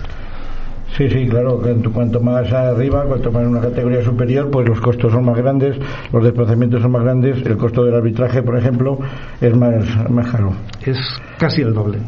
[0.97, 1.57] Sí, sí, claro.
[1.59, 5.37] Cuanto, cuanto más arriba, cuanto más en una categoría superior, pues los costos son más
[5.37, 5.77] grandes,
[6.11, 8.99] los desplazamientos son más grandes, el costo del arbitraje, por ejemplo,
[9.39, 10.51] es más, más caro.
[10.85, 10.97] Es
[11.37, 11.99] casi el doble.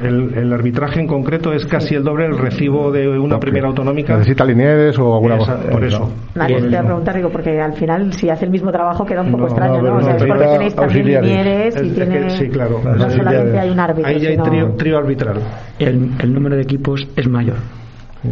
[0.00, 4.14] El, el arbitraje en concreto es casi el doble el recibo de una primera autonómica.
[4.16, 5.56] ¿Necesita linieres o alguna cosa?
[5.70, 6.10] por eso.
[6.34, 9.20] Vale, te voy a preguntar, digo, porque al final si hace el mismo trabajo queda
[9.22, 9.96] un poco No, extraño, no, ¿no?
[9.98, 11.28] O sea, es porque tenéis también auxiliares.
[11.28, 12.30] linieres y tiene...
[12.30, 12.80] sí, claro.
[12.84, 15.36] No solamente hay un árbitro, Ahí ya hay sino- trío, trío arbitral.
[15.78, 17.56] El, el número de equipos es mayor.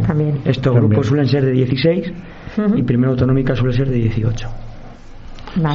[0.07, 0.39] También.
[0.45, 0.87] Estos También.
[0.89, 2.13] grupos suelen ser de 16
[2.75, 4.49] y primera autonómica suele ser de 18.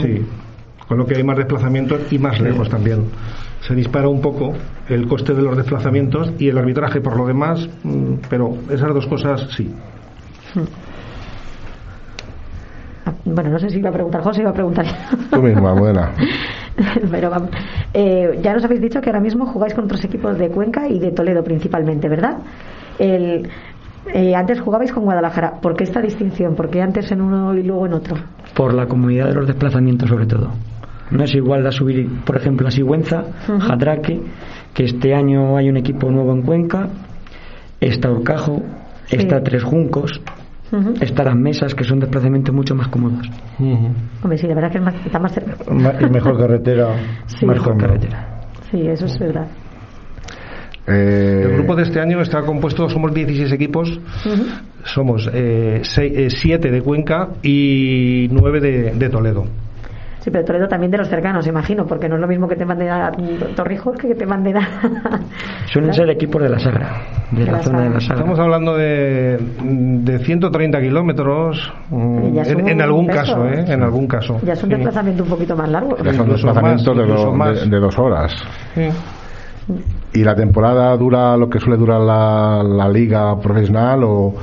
[0.03, 0.27] Sí,
[0.89, 3.05] con lo que hay más desplazamientos y más lejos también.
[3.61, 4.53] Se dispara un poco
[4.89, 9.07] el coste de los desplazamientos y el arbitraje por lo demás, mm, pero esas dos
[9.07, 9.71] cosas sí.
[13.05, 14.87] Ah, Bueno, no sé si iba a preguntar José, iba a preguntar
[15.31, 16.11] Tú misma, buena.
[17.11, 17.51] Pero vamos.
[17.93, 20.99] Eh, ya nos habéis dicho que ahora mismo jugáis con otros equipos de Cuenca y
[21.01, 22.39] de Toledo principalmente, ¿verdad?
[22.99, 23.49] El,
[24.13, 25.61] eh, antes jugabais con Guadalajara.
[25.61, 26.55] ¿Por qué esta distinción?
[26.55, 28.17] ¿Por qué antes en uno y luego en otro?
[28.55, 30.51] Por la comunidad de los desplazamientos, sobre todo.
[31.11, 33.25] No es igual a subir, por ejemplo, a Sigüenza,
[33.61, 34.21] Jadraque,
[34.75, 36.89] que este año hay un equipo nuevo en Cuenca,
[37.81, 38.63] está Orcajo,
[39.11, 40.21] está Tres Juncos,
[40.71, 40.95] Ujú.
[41.01, 43.27] está Las Mesas, que son desplazamientos mucho más cómodos.
[44.23, 45.55] Hombre, sí, la verdad que es más- está más cerca.
[46.01, 46.89] Y mejor carretera.
[47.27, 47.47] Sí.
[47.47, 47.95] más Mejor cómodo.
[48.71, 49.47] Sí, eso es verdad.
[50.89, 54.01] Eh, El grupo de este año está compuesto, somos 16 equipos,
[54.85, 59.45] somos 7 de Cuenca y 9 de, de Toledo.
[60.21, 62.65] Sí, pero Toledo también de los cercanos, imagino, porque no es lo mismo que te
[62.65, 63.13] manden a
[63.55, 64.69] Torrijos que que te manden a...
[65.73, 68.17] Suelen ser equipos de la Sagra, de De la la zona de la Sagra.
[68.17, 73.65] Estamos hablando de, de 130 kilómetros, mm, en, en algún caso, ¿eh?
[73.69, 74.41] En algún caso.
[74.45, 74.75] Ya es un Sí.
[74.75, 75.97] desplazamiento un poquito más largo.
[76.03, 78.33] ya son desplazamientos de- de dos horas.
[78.75, 78.89] Sí.
[80.13, 84.35] ¿Y la temporada dura lo que suele durar la, la liga profesional o,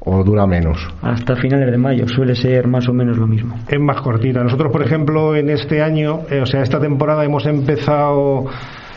[0.00, 0.78] o dura menos?
[1.02, 3.56] Hasta finales de mayo suele ser más o menos lo mismo.
[3.68, 4.42] Es más cortita.
[4.42, 8.46] Nosotros, por ejemplo, en este año, eh, o sea, esta temporada hemos empezado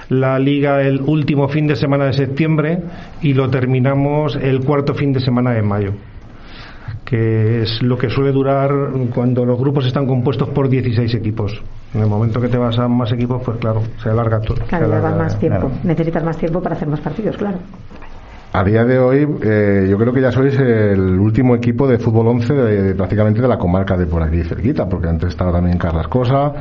[0.09, 2.79] la liga el último fin de semana de septiembre
[3.21, 5.93] y lo terminamos el cuarto fin de semana de mayo
[7.09, 8.71] que es lo que suele durar
[9.13, 11.59] cuando los grupos están compuestos por 16 equipos.
[11.93, 14.57] En el momento que te vas a más equipos, pues claro, se alarga todo.
[14.67, 15.59] Claro, se alarga, más tiempo.
[15.59, 15.75] claro.
[15.83, 17.57] Necesitas más tiempo para hacer más partidos, claro.
[18.53, 22.27] A día de hoy, eh, yo creo que ya sois el último equipo de fútbol
[22.27, 25.79] 11 de, de prácticamente de la comarca de por aquí cerquita, porque antes estaba también
[25.79, 26.53] Carrascosa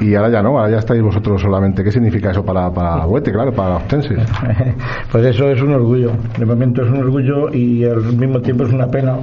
[0.00, 1.84] y ahora ya no, ahora ya estáis vosotros solamente.
[1.84, 4.18] ¿Qué significa eso para, para Huete, claro, para los tenses?
[5.12, 6.12] Pues eso es un orgullo.
[6.38, 9.16] De momento es un orgullo y al mismo tiempo es una pena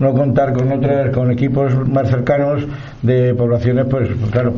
[0.00, 2.66] no contar con otras, con equipos más cercanos
[3.02, 4.52] de poblaciones, pues claro,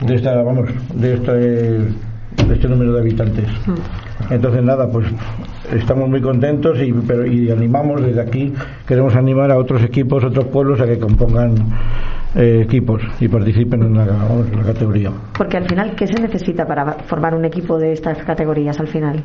[0.00, 3.46] de esta, vamos, de este, de este número de habitantes.
[4.30, 5.06] Entonces nada, pues
[5.72, 8.52] estamos muy contentos y, pero, y animamos desde aquí,
[8.86, 11.54] queremos animar a otros equipos, otros pueblos a que compongan
[12.34, 15.10] eh, equipos y participen en la, vamos, en la categoría.
[15.36, 19.24] Porque al final, ¿qué se necesita para formar un equipo de estas categorías al final?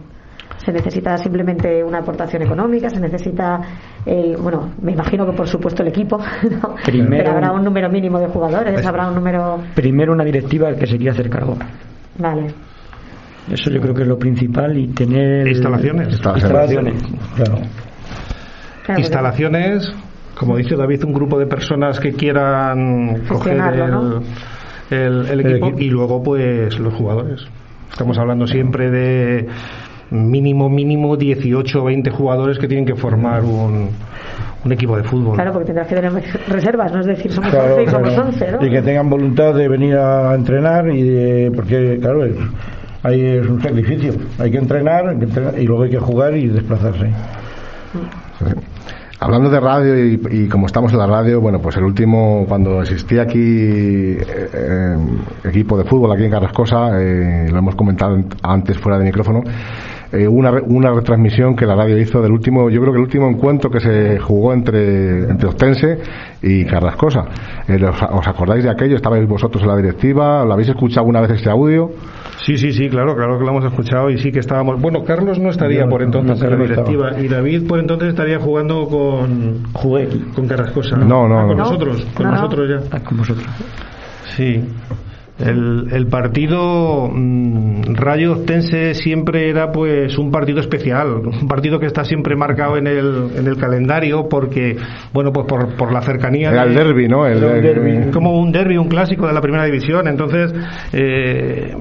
[0.65, 2.89] ¿Se necesita simplemente una aportación económica?
[2.89, 3.59] ¿Se necesita,
[4.05, 6.17] el, bueno, me imagino que por supuesto el equipo,
[6.61, 6.75] ¿no?
[6.85, 9.59] Primero- pero habrá un número mínimo de jugadores, habrá un número...
[9.75, 11.57] Primero una directiva que se quiera hacer cargo.
[12.17, 12.47] Vale.
[13.51, 16.07] Eso yo creo que es lo principal y tener Instalaciones.
[16.13, 17.03] Instalaciones.
[17.35, 17.55] Claro.
[18.85, 19.93] Claro, Instalaciones,
[20.37, 24.21] como dice David, un grupo de personas que quieran coger el, ¿no?
[24.89, 25.79] el- el El equipo equipo.
[25.81, 27.41] y luego pues los jugadores.
[27.91, 29.47] Estamos hablando siempre de
[30.13, 33.89] mínimo, mínimo 18 o 20 jugadores que tienen que formar un,
[34.63, 35.35] un equipo de fútbol.
[35.35, 36.11] Claro, porque tendrás que tener
[36.47, 38.29] reservas, no es decir, somos Claro, 11 y somos claro.
[38.29, 38.65] 11, ¿no?
[38.65, 42.35] Y que tengan voluntad de venir a entrenar y de, porque claro, es,
[43.03, 44.13] ahí es un sacrificio.
[44.39, 47.09] Hay que entrenar, hay que entrenar, y luego hay que jugar y desplazarse.
[49.19, 52.81] Hablando de radio y, y como estamos en la radio, bueno, pues el último, cuando
[52.81, 54.97] existía aquí eh, eh,
[55.45, 59.41] equipo de fútbol aquí en Carrascosa, eh, lo hemos comentado antes fuera de micrófono,
[60.13, 63.03] eh, una, re- una retransmisión que la radio hizo del último, yo creo que el
[63.03, 65.97] último encuentro que se jugó entre, entre Ostense
[66.41, 67.25] y Carrascosa.
[67.67, 68.95] Eh, ¿os, os acordáis de aquello?
[68.95, 70.45] ¿Estabais vosotros en la directiva?
[70.45, 71.91] ¿Lo habéis escuchado alguna vez este audio?
[72.45, 74.81] Sí, sí, sí, claro, claro que lo hemos escuchado y sí que estábamos.
[74.81, 78.09] Bueno, Carlos no estaría No, por entonces no, en la directiva y David por entonces
[78.09, 80.97] estaría jugando con Jugué con Carrascosa.
[80.97, 81.63] No, no, Ah, con no.
[81.63, 82.37] nosotros, con No, no.
[82.37, 82.87] nosotros ya.
[82.97, 83.45] Ah, con vosotros.
[84.35, 84.61] Sí.
[85.39, 91.87] El, el partido mm, Rayo Ostense siempre era pues un partido especial, un partido que
[91.87, 94.77] está siempre marcado en el, en el calendario porque,
[95.11, 96.51] bueno, pues por, por la cercanía.
[96.51, 97.25] Era el de- derby, ¿no?
[97.25, 97.39] El,
[98.11, 100.07] como un derby, un clásico de la primera división.
[100.07, 100.53] Entonces,
[100.93, 101.73] eh,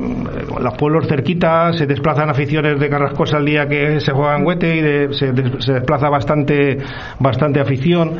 [0.60, 4.76] los pueblos cerquitas se desplazan aficiones de Carrascosa el día que se juega en Huete
[4.76, 6.78] y de- se, des- se desplaza bastante,
[7.20, 8.12] bastante afición.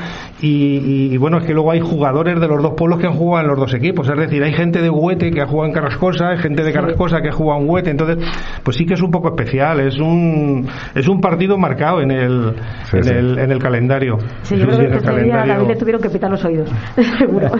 [0.42, 3.14] Y, y- y bueno, es que luego hay jugadores de los dos pueblos que han
[3.14, 4.08] jugado en los dos equipos.
[4.08, 7.20] Es decir, hay gente de Huete que ha jugado en Carrascosa, hay gente de Carrascosa
[7.20, 7.90] que ha jugado en Huete.
[7.90, 8.18] Entonces,
[8.62, 9.80] pues sí que es un poco especial.
[9.80, 12.54] Es un, es un partido marcado en el,
[12.84, 13.10] Sí, en sí.
[13.10, 14.18] el, en el calendario.
[14.42, 15.68] Sí, yo creo que el ese día a calendario.
[15.68, 16.70] Le tuvieron que pitar los oídos,
[17.18, 17.48] seguro.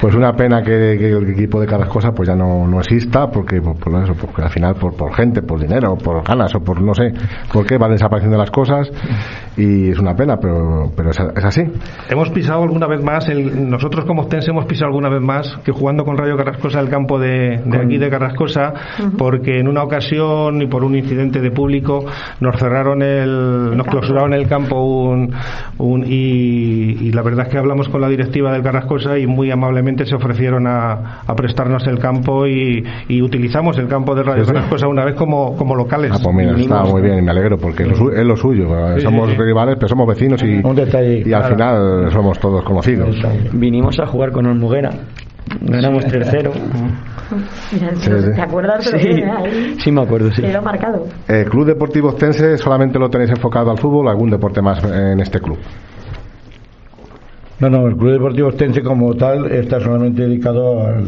[0.00, 3.60] Pues una pena que, que el equipo de Carrascosa pues ya no, no exista porque
[3.60, 6.80] por, por eso, porque al final por, por gente, por dinero, por ganas o por
[6.82, 7.12] no sé
[7.52, 8.90] por qué van desapareciendo las cosas
[9.56, 11.62] y es una pena, pero, pero es, es así.
[12.10, 15.72] Hemos pisado alguna vez más, el, nosotros como Ostense hemos pisado alguna vez más que
[15.72, 18.72] jugando con Rayo Carrascosa el campo de, de aquí de Carrascosa,
[19.16, 22.04] porque en una ocasión y por un incidente de público
[22.40, 25.32] nos cerraron el, nos clausuraron el campo un,
[25.78, 29.50] un- y, y la verdad es que hablamos con la directiva del Carrascosa y muy
[29.50, 34.44] amablemente se ofrecieron a, a prestarnos el campo y, y utilizamos el campo de Radio
[34.44, 34.52] Sí.
[34.52, 36.12] Carrascosa una vez como, como locales.
[36.14, 38.36] Ah, pues mira, está muy bien y me alegro porque es lo su- es lo
[38.36, 38.68] suyo.
[38.96, 40.60] Sí, somos rivales, pero somos vecinos y,
[41.26, 43.16] y al final somos todos conocidos.
[43.52, 44.90] Vinimos a jugar con Olmuguera.
[45.60, 46.50] Ganamos 3-0.
[46.52, 46.52] Mira,
[47.70, 48.30] Sí, no sé, sí.
[48.34, 48.84] ¿Te acuerdas?
[48.84, 50.42] Sí, ahí sí me acuerdo, sí.
[50.42, 51.06] quedó marcado.
[51.28, 55.18] Eh, Club Deportivo Ostense solamente lo tenéis enfocado al fútbol o algún deporte más en
[55.20, 55.58] este club.
[57.58, 61.04] No, no, el Club Deportivo Ostense como tal está solamente dedicado al,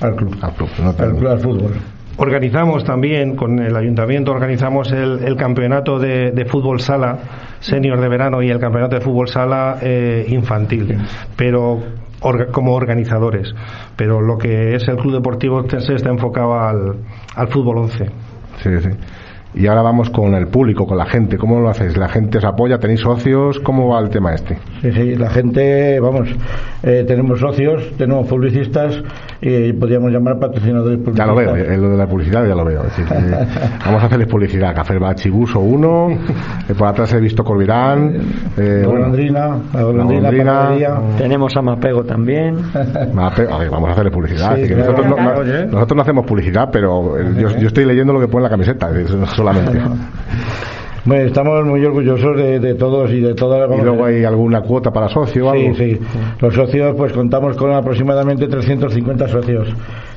[0.00, 0.34] al club.
[0.40, 0.68] Al club,
[0.98, 1.72] al, club, al fútbol.
[2.16, 7.18] Organizamos también, con el ayuntamiento, organizamos el, el campeonato de, de fútbol sala
[7.60, 10.96] senior de verano y el campeonato de fútbol sala eh, infantil,
[11.36, 11.78] pero
[12.20, 13.54] como organizadores.
[13.96, 16.96] Pero lo que es el Club Deportivo Ostense está enfocado al,
[17.34, 18.10] al fútbol 11.
[18.62, 18.90] Sí, sí.
[19.52, 21.36] Y ahora vamos con el público, con la gente.
[21.36, 21.96] ¿Cómo lo hacéis?
[21.96, 22.78] ¿La gente os apoya?
[22.78, 23.58] ¿Tenéis socios?
[23.60, 24.58] ¿Cómo va el tema este?
[24.80, 26.28] Sí, sí, la gente, vamos,
[26.84, 29.02] eh, tenemos socios, tenemos publicistas
[29.40, 31.26] y podríamos llamar patrocinadores Ya publicistas.
[31.26, 32.84] lo veo, eh, lo de la publicidad ya lo veo.
[32.84, 33.46] Es decir, eh,
[33.86, 34.74] vamos a hacerles publicidad.
[34.74, 36.08] Café Bachibuso 1,
[36.68, 38.14] eh, por atrás he visto Corvirán,
[38.56, 41.00] eh, La bueno, golondrina, golondrina, golondrina.
[41.18, 42.56] Tenemos a Mapego también.
[43.14, 44.54] Mape- a ver, vamos a hacerle publicidad.
[44.54, 44.92] Sí, así que claro.
[44.92, 45.66] nosotros, no, Claro, no- oye.
[45.66, 48.50] nosotros no hacemos publicidad, pero eh, yo, yo estoy leyendo lo que pone en la
[48.50, 49.78] camiseta, es decir, solamente.
[51.04, 53.78] Bueno, estamos muy orgullosos de, de todos y de todas las...
[53.78, 55.74] Y luego hay alguna cuota para socio o Sí, algo.
[55.76, 55.98] sí.
[56.40, 59.68] Los socios, pues contamos con aproximadamente 350 socios.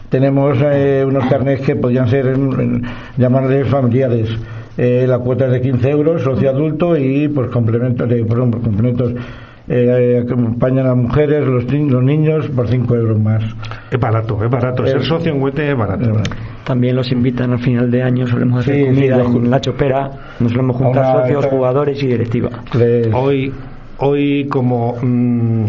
[0.09, 2.83] Tenemos eh, unos carnets que podrían ser, en- en-
[3.17, 4.29] llamarles familiares.
[4.77, 9.13] Eh, la cuota es de 15 euros, socio adulto y pues complementos, de, perdón, complementos
[9.67, 13.43] eh, acompañan a mujeres, los, ni- los niños por 5 euros más.
[13.91, 14.85] Es barato, es barato.
[14.85, 16.11] Ser socio en Huete es barato.
[16.65, 20.11] También los invitan al final de año, solemos hacer Sí, comida sí, en la chopera,
[20.39, 22.49] nos solemos juntar Ahora, socios, jugadores y directiva.
[23.13, 23.53] Hoy,
[23.97, 25.65] hoy como mm,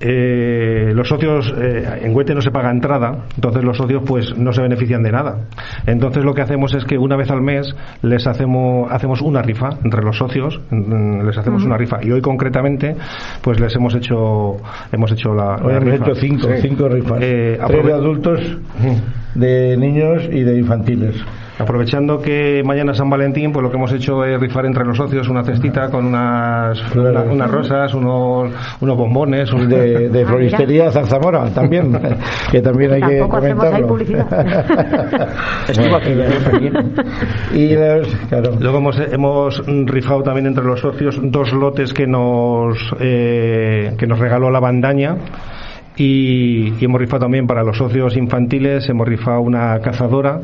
[0.00, 4.52] eh, los socios eh, en Huete no se paga entrada, entonces los socios pues no
[4.52, 5.38] se benefician de nada.
[5.86, 9.70] Entonces lo que hacemos es que una vez al mes les hacemos hacemos una rifa
[9.84, 12.94] entre los socios, mm, les hacemos una rifa y hoy concretamente
[13.42, 14.56] pues les hemos hecho
[14.92, 16.04] hemos hecho la, Hoy la hemos rifa.
[16.06, 16.62] hecho cinco, Sí.
[16.68, 17.18] cinco rifas.
[17.20, 18.40] Eh, Tres de adultos,
[19.34, 21.16] de niños y de infantiles.
[21.58, 24.96] Aprovechando que mañana es San Valentín, pues lo que hemos hecho es rifar entre los
[24.96, 28.50] socios una cestita con unas, una- unas rosas, unos,
[28.80, 29.52] unos bombones.
[29.52, 31.92] un- de, de floristería Zarzamora también
[32.52, 35.28] que también hay que Tampoco hacemos ahí comentarlo publicidad.
[35.68, 36.94] Estuvo aquí también.
[37.54, 42.78] y los- claro Luego hemos, hemos rifado también entre los socios dos lotes que nos,
[43.00, 45.16] eh, que nos regaló la bandaña.
[45.96, 50.38] Y, y hemos rifado también para los socios infantiles, hemos rifado una cazadora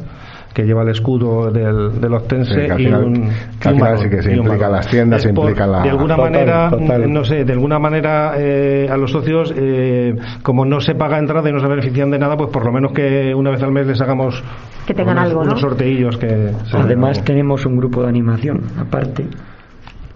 [0.54, 3.98] que lleva el escudo del, del Octense Sí, y un, que y al un final
[3.98, 4.76] sí que se y un implican balón.
[4.76, 7.12] las tiendas, se Es por- implican la- De alguna Total, manera, total.
[7.12, 11.50] no sé, de alguna manera eh, a los socios, eh, como no se paga entrada
[11.50, 13.86] y no se benefician de nada, pues por lo menos que una vez al mes
[13.88, 14.42] les hagamos
[14.86, 15.50] Que tengan unos, algo, ¿no?
[15.50, 16.52] unos sorteillos que...
[16.72, 19.26] Además tenemos un grupo de animación aparte.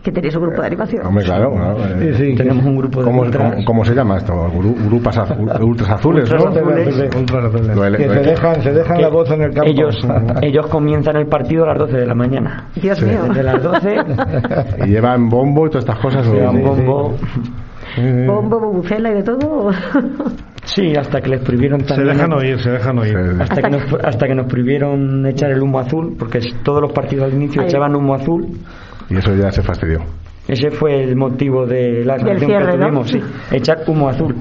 [0.08, 1.06] Que tenéis un grupo de animación.
[1.06, 1.52] Hombre, claro.
[1.52, 4.32] claro, eh, Tenemos un grupo de ¿Cómo, cómo- cómo se llama esto?
[4.32, 6.50] Gru- Grupas azu- ultras azules, Ultras ¿no?
[6.50, 7.14] azules.
[7.14, 7.76] Ultras azules.
[7.76, 9.94] Lo ele- que se dejan se dejan la voz en el campo Ellos,
[10.42, 12.68] ellos comienzan el partido a las 12 de la mañana.
[12.80, 13.18] Dios mío.
[13.28, 13.96] Desde las 12
[14.86, 16.26] Y llevan bombo y todas estas cosas.
[16.26, 17.14] llevan bombo.
[18.26, 19.70] Bombo, bubucela y de todo.
[20.64, 22.08] Sí, hasta que les prohibieron Se también.
[22.16, 23.16] dejan oír, se dejan oír.
[23.40, 26.92] Hasta que, nos, hasta que nos prohibieron echar el humo azul, porque es- todos los
[26.92, 27.68] partidos al inicio Ahí.
[27.68, 28.46] echaban humo azul.
[29.10, 30.00] Y eso ya se fastidió.
[30.46, 32.86] Ese fue el motivo de la cierre, que ¿no?
[32.86, 34.34] tuvimos, sí, echar humo azul.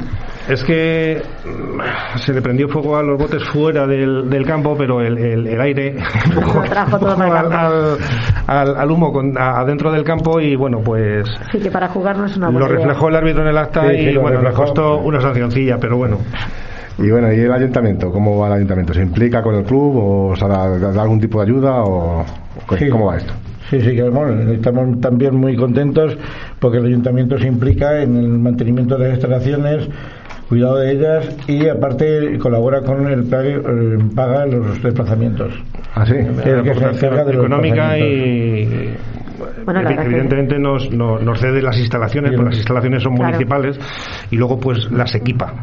[0.47, 5.01] Es que mm, se le prendió fuego a los botes fuera del, del campo, pero
[5.01, 5.95] el, el- el aire
[6.33, 7.97] Lo trajo todo para al, al-
[8.47, 12.17] al- al humo con- a- adentro del campo y bueno, pues Así que para jugar
[12.17, 12.77] no es una buena lo idea.
[12.85, 14.63] reflejó el árbitro en el acta Sí, sí, y bueno, nos reflejó.
[14.63, 16.19] costó una sancioncilla, pero bueno.
[16.99, 18.09] Y bueno, ¿y el ayuntamiento?
[18.11, 18.93] ¿Cómo va el ayuntamiento?
[18.93, 22.77] ¿Se implica con el club o os da, da algún tipo de ayuda o o?
[22.77, 22.87] Sí.
[22.89, 23.33] cómo va esto?
[23.69, 26.17] Sí, sí, que bueno, estamos también muy contentos
[26.59, 29.89] porque el ayuntamiento se implica en el mantenimiento de las instalaciones,
[30.47, 35.53] cuidado de ellas y aparte colabora con el pague- eh, paga los desplazamientos.
[35.95, 36.13] ¿Ah, sí?
[36.13, 38.95] Que es que se encarga de los económica y
[39.65, 43.31] Bueno, que- evidentemente nos, nos, nos cede las instalaciones, porque las instalaciones son Claro.
[43.33, 43.79] municipales
[44.31, 45.53] y luego pues las equipa.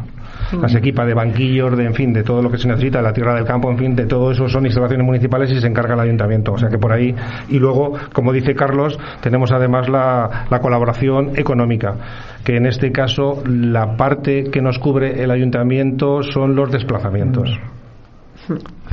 [0.61, 3.13] Las equipa de banquillos, de en fin, de todo lo que se necesita, de la
[3.13, 5.99] tierra del campo, en fin, de todo eso son instalaciones municipales y se encarga el
[5.99, 6.53] ayuntamiento.
[6.53, 7.13] O sea que por ahí,
[7.49, 11.95] y luego, como dice Carlos, tenemos además la, la colaboración económica,
[12.43, 17.49] que en este caso la parte que nos cubre el ayuntamiento son los desplazamientos.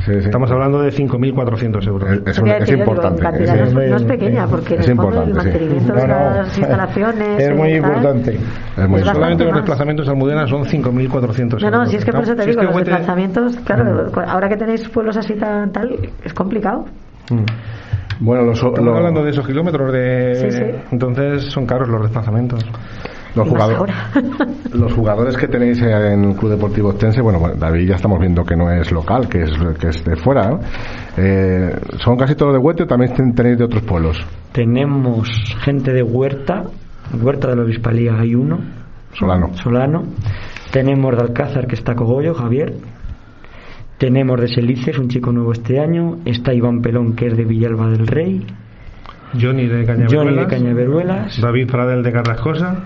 [0.08, 2.10] Estamos hablando de 5.400 euros.
[2.26, 3.22] Es, un- es importante.
[3.22, 5.36] La cantidad no, es- no es pequeña, porque Es el importante, sí.
[5.36, 7.40] mantenimiento de las instalaciones.
[7.42, 8.38] Es muy tal, importante.
[8.76, 11.62] Es muy Es Solamente los desplazamientos a Almudena son 5.400 euros.
[11.62, 13.56] No, no, si es que por eso te Si es digo, que los Huete- desplazamientos,
[13.64, 16.86] claro, ahora que tenéis pueblos así tan tal, es complicado.
[18.20, 20.34] Bueno, los, Estamos los- hablando de esos kilómetros de...
[20.36, 20.64] Sí, sí.
[20.90, 22.64] Entonces son caros los desplazamientos.
[23.34, 23.94] Los, jugadores,
[24.74, 28.44] los jugadores que tenéis en el Club Deportivo Ostense, bueno, bueno, David ya estamos viendo
[28.44, 30.60] que no es local, que es, que es de fuera, ¿no?
[31.16, 34.18] Eh, ¿Son casi todos de Huete o también ten- tenéis de otros pueblos?
[34.52, 35.28] Tenemos
[35.62, 36.64] gente de Huerta,
[37.20, 38.58] Huerta de la Obispalía hay uno,
[39.14, 39.54] Solano.
[39.54, 40.02] Solano.
[40.70, 42.72] Tenemos de Alcázar, que está Cogollo, Javier.
[43.98, 46.16] Tenemos de Selices, un chico nuevo este año.
[46.24, 48.44] Está Iván Pelón, que es de Villalba del Rey.
[49.40, 50.12] Johnny de Cañaveruelas.
[50.12, 51.40] Johnny de Cañaveruelas.
[51.40, 52.76] David Pradel de Carrascosa.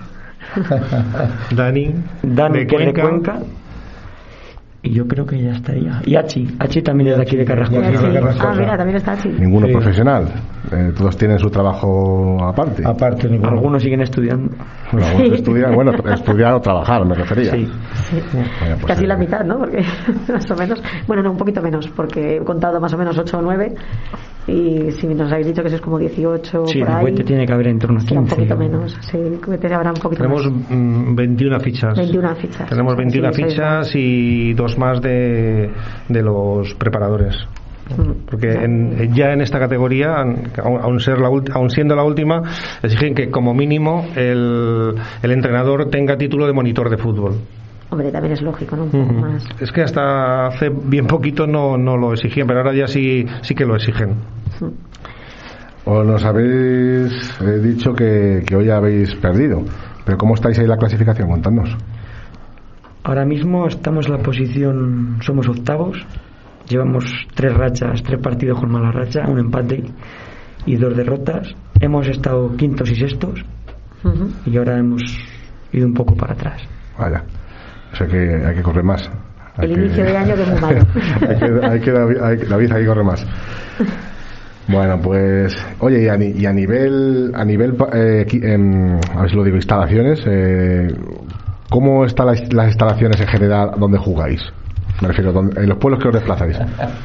[1.55, 1.93] Dani.
[2.23, 3.33] Dani, de que es de Cuenca.
[3.33, 3.39] Cuenca.
[4.83, 6.01] Y yo creo que ya estaría.
[6.05, 6.47] Y Achi.
[6.59, 7.91] Achi también es de aquí de Carrascosa.
[7.91, 8.07] Sí.
[8.39, 9.29] Ah, mira, también está Achi.
[9.29, 10.27] Ninguno profesional.
[10.71, 12.83] Eh, todos tienen su trabajo aparte.
[12.85, 13.51] Aparte, ninguno.
[13.51, 14.49] Algunos siguen estudiando.
[14.91, 17.51] Bueno, algunos estudian, bueno, estudiar o trabajar, me refería.
[17.51, 17.67] Sí.
[18.33, 19.57] Bueno, pues, Casi eh, la mitad, ¿no?
[19.57, 19.83] Porque
[20.31, 23.39] más o menos, bueno, no, un poquito menos, porque he contado más o menos 8
[23.39, 23.75] o 9
[24.47, 27.67] y si nos habéis dicho que sois como 18 Sí, por ahí, tiene que haber
[27.67, 28.35] en torno a será un 15.
[28.35, 29.17] poquito o- menos, sí,
[29.73, 30.71] habrá un poquito Tenemos más.
[30.71, 31.97] mm, 21 fichas.
[31.97, 32.69] 21 fichas.
[32.69, 35.69] Tenemos 21 Sí, fichas y dos más de,
[36.07, 37.35] de los preparadores.
[37.89, 38.25] Mm.
[38.29, 40.41] Porque en- ya en esta categoría, aun,
[40.81, 42.41] aun ser la ulti- aun siendo la última,
[42.83, 44.93] exigen que como mínimo el,
[45.23, 47.35] el entrenador tenga título de monitor de fútbol.
[47.89, 48.83] Hombre, también es lógico, ¿no?
[48.83, 49.13] Un poco Ujú.
[49.13, 49.47] más.
[49.61, 53.55] Es que hasta hace bien poquito no, no lo exigían, pero ahora ya sí, sí
[53.55, 54.15] que lo exigen.
[55.85, 59.63] Os nos habéis eh, dicho que, que hoy habéis perdido.
[60.05, 61.29] Pero ¿cómo estáis ahí en la clasificación?
[61.29, 61.75] Contadnos.
[63.03, 65.97] Ahora mismo estamos en la posición, somos octavos,
[66.67, 67.05] llevamos
[67.35, 69.83] tres rachas, tres partidos con mala racha, un empate
[70.65, 71.55] y dos derrotas.
[71.79, 73.45] Hemos estado quintos y sextos
[74.45, 75.01] y ahora hemos
[75.71, 76.61] ido un poco para atrás.
[76.99, 77.23] Vaya.
[77.93, 79.09] O sea que hay que correr más.
[79.55, 80.85] Hay El que- inicio de año que es muy malo.
[81.21, 83.25] hay que, hay que David, hay, David, hay que correr más.
[84.67, 89.29] Bueno, pues, oye, y a, y a nivel, a nivel, eh, qui- em, a ver
[89.29, 90.93] si lo digo, instalaciones, eh,
[91.69, 94.41] ¿cómo están las, las instalaciones en general donde jugáis?
[95.01, 96.57] Me refiero, donde- en los pueblos que os desplazáis.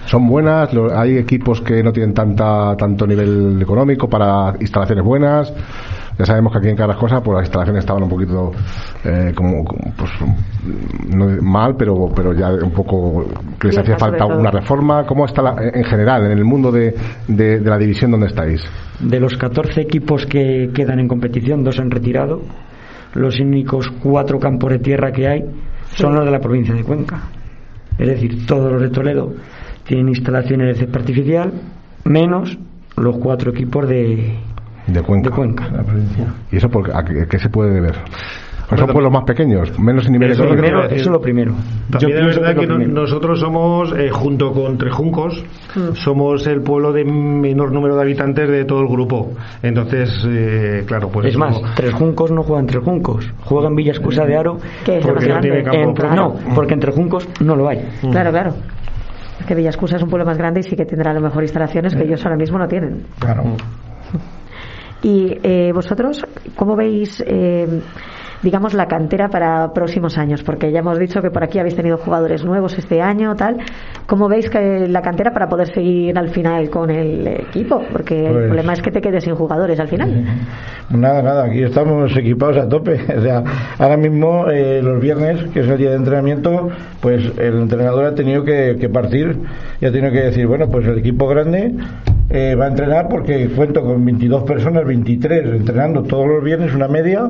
[0.07, 0.71] ¿Son buenas?
[0.97, 5.53] ¿Hay equipos que no tienen tanta, tanto nivel económico para instalaciones buenas?
[6.19, 8.53] Ya sabemos que aquí en Carrascosa pues las instalaciones estaban un poquito
[9.05, 9.65] eh, como,
[9.97, 10.11] pues
[11.09, 13.25] no mal, pero pero ya un poco
[13.59, 15.05] que les hacía falta una reforma.
[15.07, 16.95] ¿Cómo está la- en general en el mundo de,
[17.29, 18.63] de, de la división donde estáis?
[19.01, 22.43] De los 14 equipos que quedan en competición, dos han retirado.
[23.15, 25.43] Los únicos cuatro campos de tierra que hay
[25.95, 27.21] son los de la provincia de Cuenca.
[27.99, 29.33] Es decir, todos los de Toledo
[29.87, 31.53] tienen instalaciones de césped artificial,
[32.05, 32.59] menos
[32.97, 34.39] los cuatro equipos de,
[34.87, 35.31] De Cuenca.
[35.31, 35.65] de Cuenca.
[36.51, 37.95] ¿Y eso por, a qué, qué se puede deber?
[38.71, 39.79] ¿O ¿Son pueblos más pequeños?
[39.79, 40.83] ¿Menos en nivel Eso es económico?
[40.83, 40.97] decir.
[40.97, 41.53] Eso es lo primero.
[41.91, 43.01] Yo También es pienso verdad que que es no- primero.
[43.03, 45.45] nosotros somos, eh, junto con Trejuncos,
[45.77, 45.95] Mm.
[45.95, 49.33] somos el pueblo de menor número de habitantes de todo el grupo.
[49.63, 51.27] Entonces, eh, claro, pues.
[51.27, 54.57] es más, eso- Tres Juncos no juegan Tres Juncos, juegan Villa Escusa de Aro.
[54.87, 55.49] Que es porque más grande.
[55.51, 56.23] tiene campo entre- propio.
[56.23, 57.87] no, porque entre Juncos no lo hay.
[58.11, 58.55] Claro, claro.
[59.39, 61.43] Es que Villascusa es un pueblo más grande y sí que tendrá a lo mejor
[61.43, 63.03] instalaciones que ellos ahora mismo no tienen.
[63.19, 63.43] Claro.
[65.03, 66.25] Y eh, vosotros,
[66.57, 67.67] ¿cómo veis, eh,
[68.43, 70.43] digamos, la cantera para próximos años?
[70.45, 73.57] Porque ya hemos dicho que por aquí habéis tenido jugadores nuevos este año, tal.
[74.07, 77.83] ¿Cómo veis que la cantera para poder seguir al final con el equipo?
[77.91, 80.25] Porque el Pues- problema es que te quedes sin jugadores al final.
[80.91, 83.01] Nada, nada, aquí estamos equipados a tope.
[83.17, 83.43] O sea,
[83.79, 86.69] ahora mismo, eh, los viernes, que es el día de entrenamiento,
[87.01, 89.37] pues el entrenador ha tenido que, que partir
[89.81, 91.75] y ha tenido que decir, bueno, pues el equipo grande
[92.31, 96.89] eh, va a entrenar porque cuento con 22 personas, 23 entrenando todos los viernes, una
[96.89, 97.29] media,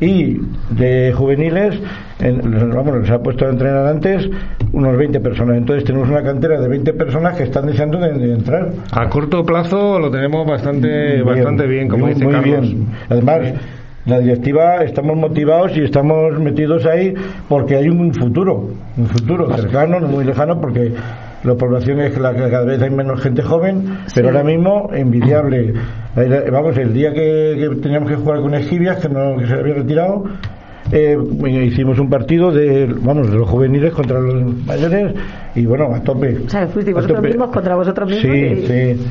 [0.00, 0.38] y
[0.70, 1.78] de juveniles,
[2.20, 4.28] en- vamos, les ha puesto a entrenar antes
[4.72, 5.56] unos 20 personas.
[5.58, 8.70] Entonces tenemos una cantera de 20 personas que están deseando de, de entrar.
[8.92, 12.60] A corto plazo lo tenemos bastante bien, bastante bien como muy, dice muy Carlos.
[12.62, 12.86] bien.
[13.10, 13.40] Además,
[14.06, 17.12] la directiva estamos motivados y estamos metidos ahí
[17.48, 20.92] porque hay un futuro, un futuro cercano, no muy lejano, porque
[21.44, 25.74] la población es la- que cada vez hay menos gente joven, pero ahora mismo envidiable.
[26.50, 29.74] Vamos, el día que, que teníamos que jugar con Esquivias, que, no, que se había
[29.74, 30.24] retirado,
[30.92, 31.16] eh,
[31.66, 35.14] hicimos un partido de, vamos, de los juveniles contra los mayores
[35.54, 36.36] y bueno, a tope.
[36.46, 37.28] O sea, fuisteis vosotros tope.
[37.28, 38.22] mismos contra vosotros mismos.
[38.34, 39.06] Sí, y- sí.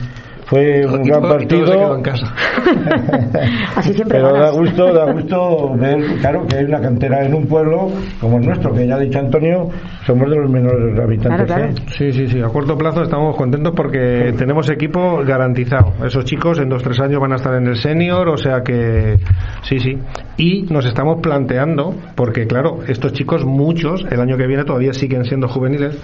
[0.50, 1.66] Fue un Y gran todo- partido.
[1.66, 2.34] quedó en casa.
[3.76, 7.46] Así siempre Pero da gusto, da gusto ver, claro, que hay una cantera en un
[7.48, 7.90] pueblo
[8.20, 9.70] como el nuestro, que ya ha dicho Antonio,
[10.06, 11.56] somos de los menores habitantes.
[11.58, 11.74] ¿eh?
[11.98, 12.42] Sí, sí, sí.
[12.42, 15.94] A corto plazo estamos contentos porque tenemos equipo garantizado.
[16.06, 19.18] Esos chicos en dos tres años van a estar en el senior, o sea que
[19.62, 19.98] sí, sí.
[20.38, 25.26] Y nos estamos planteando, porque claro, estos chicos muchos el año que viene todavía siguen
[25.26, 25.98] siendo juveniles.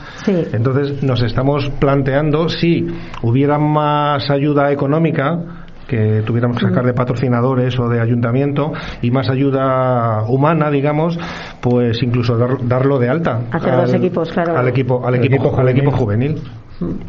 [0.54, 2.86] Entonces nos estamos planteando si
[3.24, 5.40] hubiera más ayuda económica
[5.88, 8.74] que tuviéramos que sacar de patrocinadores o de ayuntamiento
[9.04, 11.18] y más ayuda humana, digamos,
[11.62, 14.58] pues incluso dar- darlo de alta Hacer dos equipos, claro.
[14.58, 16.42] al equipo al equipo, equipo al equipo juvenil.
[16.80, 17.00] juvenil.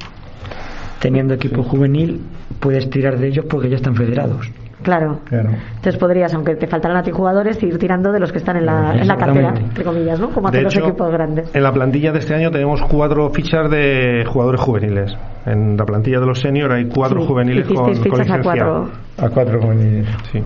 [1.01, 2.21] Teniendo equipo juvenil,
[2.61, 4.51] puedes tirar de ellos porque ya están federados.
[4.87, 5.19] Claro.
[5.33, 8.67] Entonces podrías, aunque te faltaran a ti jugadores, ir tirando de los que están en
[8.67, 10.31] la, en la cartera, entre comillas, ¿no?
[10.31, 11.53] Como hacen los equipos grandes.
[11.53, 15.13] En la plantilla de este año tenemos cuatro fichas de jugadores juveniles.
[15.45, 18.89] En la plantilla de los senior hay cuatro Sí, juveniles con, con a cuatro.
[19.19, 20.07] A cuatro juveniles.
[20.31, 20.41] Sí.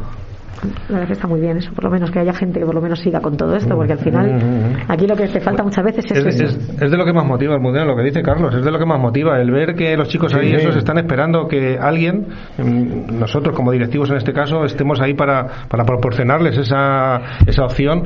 [0.88, 2.74] La verdad que está muy bien eso, por lo menos que haya gente que por
[2.74, 5.62] lo menos siga con todo esto, porque al final Mm, aquí lo que te falta
[5.62, 6.44] muchas veces es, Es, eso.
[6.44, 8.70] es- es de lo que más motiva el mundial, lo que dice Carlos, es de
[8.70, 11.78] lo que más motiva, el ver que los chicos ahí Sí, esos están esperando que
[11.80, 12.26] alguien,
[12.58, 18.02] mm, nosotros como directivos en este caso, estemos ahí para, para proporcionarles esa, esa opción.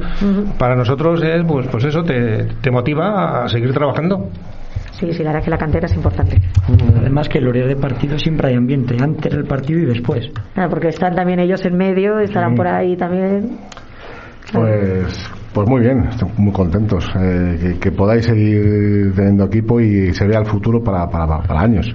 [0.58, 4.28] Para nosotros es, pues, pues eso, te, te motiva a seguir trabajando.
[4.98, 6.40] Sí, sí, la verdad que la cantera es importante.
[7.00, 10.30] Además que el horario de partido siempre hay ambiente, antes del partido y después.
[10.54, 13.58] Claro, porque están también ellos en medio, estarán por ahí también.
[14.52, 17.04] Pues, pues muy bien, estoy muy contentos.
[17.18, 21.60] eh, que, que podáis seguir teniendo equipo y se vea el futuro para, para, para
[21.60, 21.92] años.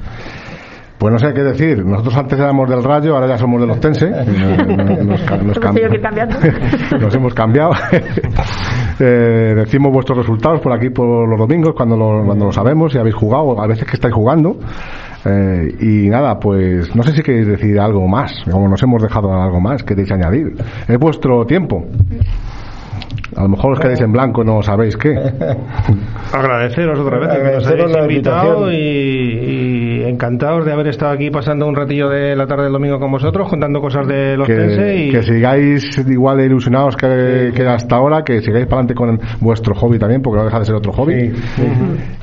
[0.99, 1.85] Pues no sé qué decir.
[1.85, 4.09] Nosotros antes éramos del Rayo, ahora ya somos del Ostense.
[4.11, 7.71] Nos, nos- nos Hemos cambiado.
[9.01, 12.97] Eh, decimos vuestros resultados por aquí por los domingos cuando lo, cuando lo sabemos y
[12.97, 14.57] habéis jugado, a veces que estáis jugando.
[15.23, 19.31] Eh, y nada, pues no sé si queréis decir algo más, como nos hemos dejado
[19.31, 20.53] algo más, queréis añadir.
[20.85, 21.85] Es vuestro tiempo.
[23.39, 25.15] A lo mejor os quedáis en blanco, no sabéis qué.
[26.33, 31.65] Agradeceros otra vez que nos hayáis invitado y, y encantados de haber estado aquí pasando
[31.65, 35.11] un ratillo de la tarde del domingo con vosotros, contando cosas de los que, y
[35.11, 39.73] que sigáis igual de ilusionados que, que hasta ahora, que sigáis para adelante con vuestro
[39.73, 41.31] hobby también, porque no deja de ser otro hobby.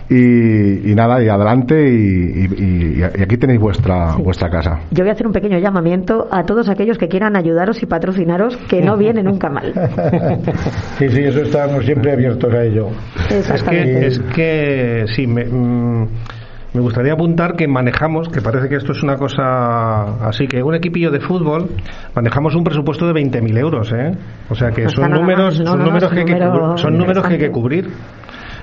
[0.08, 4.78] Y, y nada, y adelante, y, y- y aquí tenéis vuestra, vuestra casa.
[4.92, 8.56] Yo voy a hacer un pequeño llamamiento a todos aquellos que quieran ayudaros y patrocinaros,
[8.68, 9.72] que no viene nunca mal.
[10.98, 12.88] Sí, sí, eso estamos siempre abiertos a ello.
[13.54, 16.08] Es que, es que sí, me, mm,
[16.74, 20.74] me gustaría apuntar que manejamos, que parece que esto es una cosa así, que un
[20.74, 21.68] equipillo de fútbol
[22.14, 24.12] manejamos un presupuesto de 20.000 euros, ¿eh?
[24.50, 27.26] O sea que son números, son números que hay un que número cubrir- son números
[27.26, 27.88] que hay que cubrir.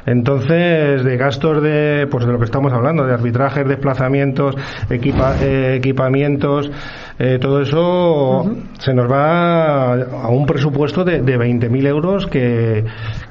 [0.05, 4.53] Entonces, de gastos de, pues de lo que estamos hablando, de arbitrajes, desplazamientos,
[4.89, 6.69] equipa- eh, equipamientos,
[7.19, 12.83] eh, todo eso se nos va a un presupuesto de, de 20.000 euros que,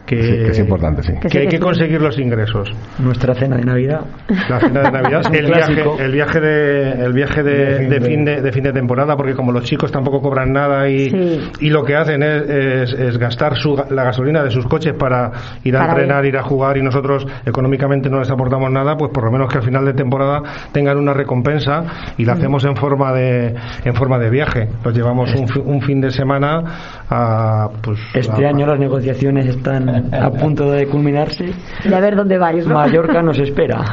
[0.06, 1.12] que, Sí, que es importante, sí.
[1.30, 2.70] que hay que conseguir los ingresos.
[2.98, 4.00] Nuestra cena de Navidad.
[4.48, 8.40] La cena de Navidad, el viaje, el viaje de, el viaje de, De fin de
[8.42, 11.40] de- fin de, temporada, porque como los chicos tampoco cobran nada y, Sí.
[11.60, 14.92] y lo que hacen es, es- es gastar su, ga- la gasolina de sus coches
[14.98, 15.30] para
[15.64, 19.10] ir a Para entrenar, ir a jugar y nosotros económicamente no les aportamos nada, pues
[19.12, 20.42] por lo menos que al final de temporada
[20.72, 21.84] tengan una recompensa
[22.18, 24.68] y la hacemos en forma de en forma de viaje.
[24.84, 29.88] Los llevamos un, un fin de semana a pues Este a- año las negociaciones están
[30.14, 31.50] a punto de culminarse.
[31.84, 32.74] Y a ver dónde vais, ¿no?
[32.74, 33.84] Mallorca nos espera.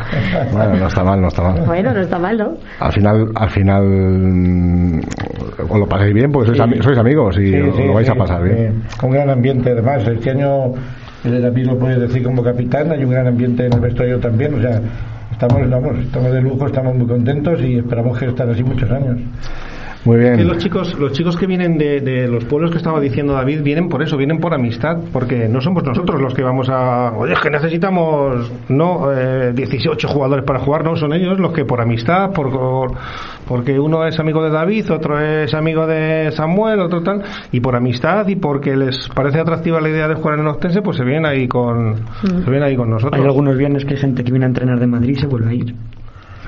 [0.54, 1.62] Bueno, no está mal, no está mal.
[1.66, 2.54] Bueno, no está mal, ¿no?
[2.80, 5.00] Al final, al final, mm,
[5.70, 6.64] os lo pasáis bien porque sois, Sí.
[6.64, 8.50] ami- sois amigos y Sí, os sí, lo vais sí, a pasar sí.
[8.56, 8.84] bien.
[9.04, 10.08] Un gran ambiente, además.
[10.08, 10.74] Este año,
[11.26, 14.54] el David lo puede decir como capitán, hay un gran ambiente en el vestuario también.
[14.54, 14.80] O sea,
[15.32, 19.18] estamos, vamos, estamos de lujo, estamos muy contentos y esperamos que estén así muchos años.
[20.06, 20.38] Muy bien.
[20.38, 23.62] Que los chicos, los chicos que vienen de, de los pueblos que estaba diciendo David
[23.64, 27.34] vienen por eso, vienen por amistad, porque no somos nosotros los que vamos a, oye,
[27.34, 31.82] es que necesitamos no eh, 18 jugadores para jugar, no son ellos los que por
[31.82, 32.92] amistad, por, por-
[33.48, 37.22] porque uno es amigo de David, otro es amigo de Samuel, otro tal,
[37.52, 40.82] y por amistad y porque les parece atractiva la idea de jugar en el Ostense,
[40.82, 43.20] pues se vienen ahí con, se vienen ahí con nosotros.
[43.20, 45.50] Hay algunos viernes que hay gente que viene a entrenar de Madrid y se vuelve
[45.50, 45.76] a ir.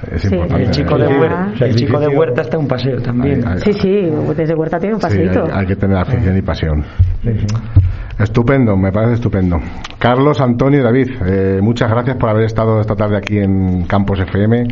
[0.10, 0.64] Es Sí, importante.
[0.64, 1.08] El chico, de.
[1.08, 3.45] Huerta, el chico de Huerta está en un paseo también.
[3.47, 6.41] Hay- hay- Sí, sí, desde Huerta tiene un sí, hay, hay que tener afición y
[6.41, 6.84] pasión.
[8.18, 9.58] Estupendo, me parece estupendo.
[9.97, 14.20] Carlos, Antonio y David, eh, muchas gracias por haber estado esta tarde aquí en Campos
[14.20, 14.68] FM.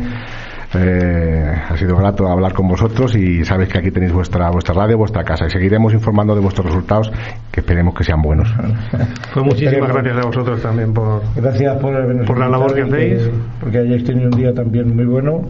[0.72, 4.96] Eh, ha sido grato hablar con vosotros y sabéis que aquí tenéis vuestra vuestra radio,
[4.98, 7.10] vuestra casa y seguiremos informando de vuestros resultados
[7.60, 8.52] que que esperemos que sean buenos.
[9.34, 13.30] Pues muchísimas gracias a vosotros también por, gracias por, por la labor que hacéis.
[13.60, 15.42] porque hayáis tenido un día también muy bueno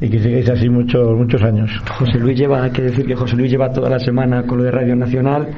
[0.00, 1.70] y que sigáis así muchos muchos años.
[1.98, 4.64] José Luis lleva, hay que decir que José Luis lleva toda la semana con lo
[4.64, 5.48] de Radio Nacional,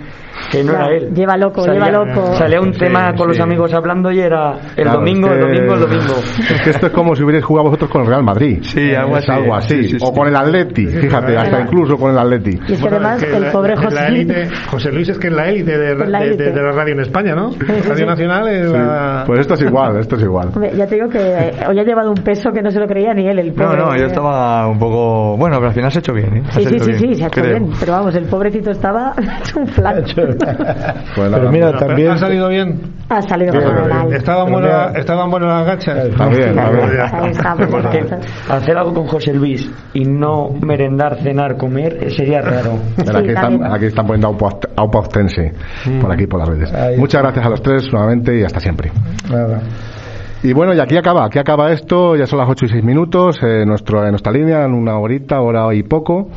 [0.50, 1.14] que no Ya, era él.
[1.14, 2.34] lleva loco, Salía- lleva loco.
[2.36, 3.42] Salía un Sí, tema con los sí.
[3.42, 6.14] amigos hablando y era el Claro, domingo, es el que- domingo, el domingo.
[6.50, 8.58] Es que esto es como si hubierais jugado vosotros con el Real Madrid.
[8.62, 9.30] Sí, algo así.
[9.30, 9.82] algo así.
[9.82, 10.12] Sí, sí, o sí.
[10.16, 12.58] con el Atleti, fíjate, hasta incluso con el Atleti.
[12.68, 15.48] Y es que además que el pobre José élite- José Luis es que en la
[15.48, 17.50] élite de, En la de- de- de la radio en España, ¿no?
[17.88, 18.76] Radio Nacional es Sí.
[18.76, 19.24] la...
[19.26, 20.50] Pues esto es igual, esto es igual.
[20.76, 23.14] Ya te digo que eh, hoy ha llevado un peso que no se lo creía
[23.14, 23.78] ni él, el No, pobre.
[23.78, 25.36] no, yo estaba un poco.
[25.36, 26.42] Bueno, pero al final se ha hecho bien, ¿eh?
[26.50, 27.58] Sí, sí, sí, sí, se ha hecho creo.
[27.58, 27.70] bien.
[27.80, 30.02] Pero vamos, el pobrecito estaba hecho un flan.
[31.14, 32.80] Pues Pero mira, Pero también ¿Ha salido bien?
[33.08, 34.12] Ha salido Bien, fenomenal.
[34.14, 36.06] ¿Estaban Pero buenas estaban buenas las gachas?
[36.06, 36.26] Está.
[38.48, 42.72] Hacer algo con José Luis y no merendar, cenar, comer eh, sería raro.
[42.98, 43.72] Aquí, están, también.
[43.72, 45.52] aquí están poniendo Aupa Aupa Ostense,
[46.00, 46.72] por aquí por las redes.
[46.72, 46.96] Ahí.
[46.98, 48.90] Muchas gracias a los tres nuevamente y hasta siempre.
[49.30, 49.60] Nada.
[50.44, 53.38] Y bueno, y aquí acaba, aquí acaba esto, ya son las 8 y 6 minutos,
[53.44, 56.30] eh, nuestro, en nuestra línea, en una horita, hora y poco.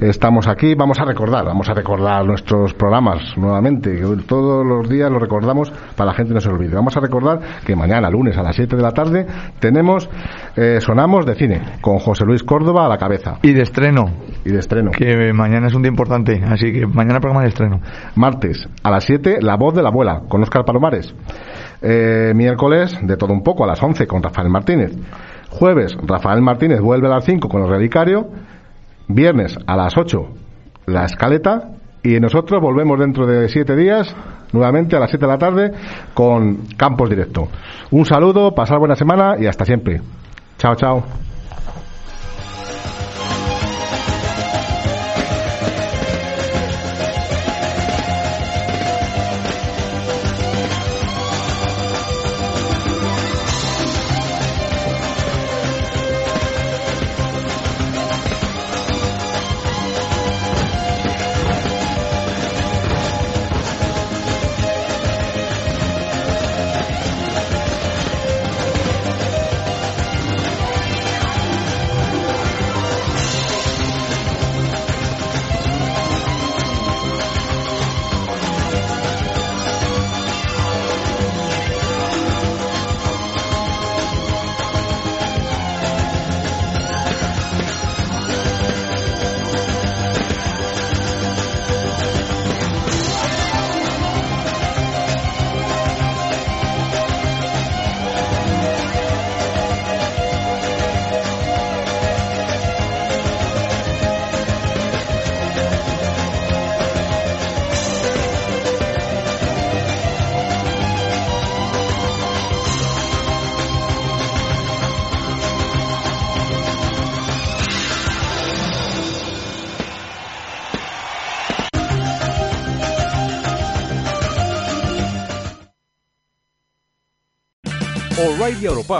[0.00, 5.10] Estamos aquí, vamos a recordar, vamos a recordar nuestros programas nuevamente, que todos los días
[5.10, 6.76] lo recordamos para la gente no se olvide.
[6.76, 9.26] Vamos a recordar que mañana, lunes a las 7 de la tarde,
[9.58, 10.08] tenemos
[10.54, 13.40] eh, Sonamos de Cine, con José Luis Córdoba a la cabeza.
[13.42, 14.04] Y de estreno.
[14.44, 14.92] Y de estreno.
[14.92, 17.80] Que mañana es un día importante, así que mañana programa de estreno.
[18.14, 21.12] Martes a las 7, La voz de la abuela, con Óscar Palomares.
[21.80, 24.92] Eh, miércoles, de todo un poco, a las 11, con Rafael Martínez.
[25.50, 28.28] Jueves, Rafael Martínez vuelve a las 5 con el relicario.
[29.06, 30.28] Viernes, a las 8,
[30.86, 31.70] La escaleta.
[32.02, 34.14] Y nosotros volvemos dentro de 7 días,
[34.52, 35.72] nuevamente a las 7 de la tarde,
[36.14, 37.48] con Campos Directo.
[37.90, 40.00] Un saludo, pasar buena semana y hasta siempre.
[40.58, 41.27] Chao, chao.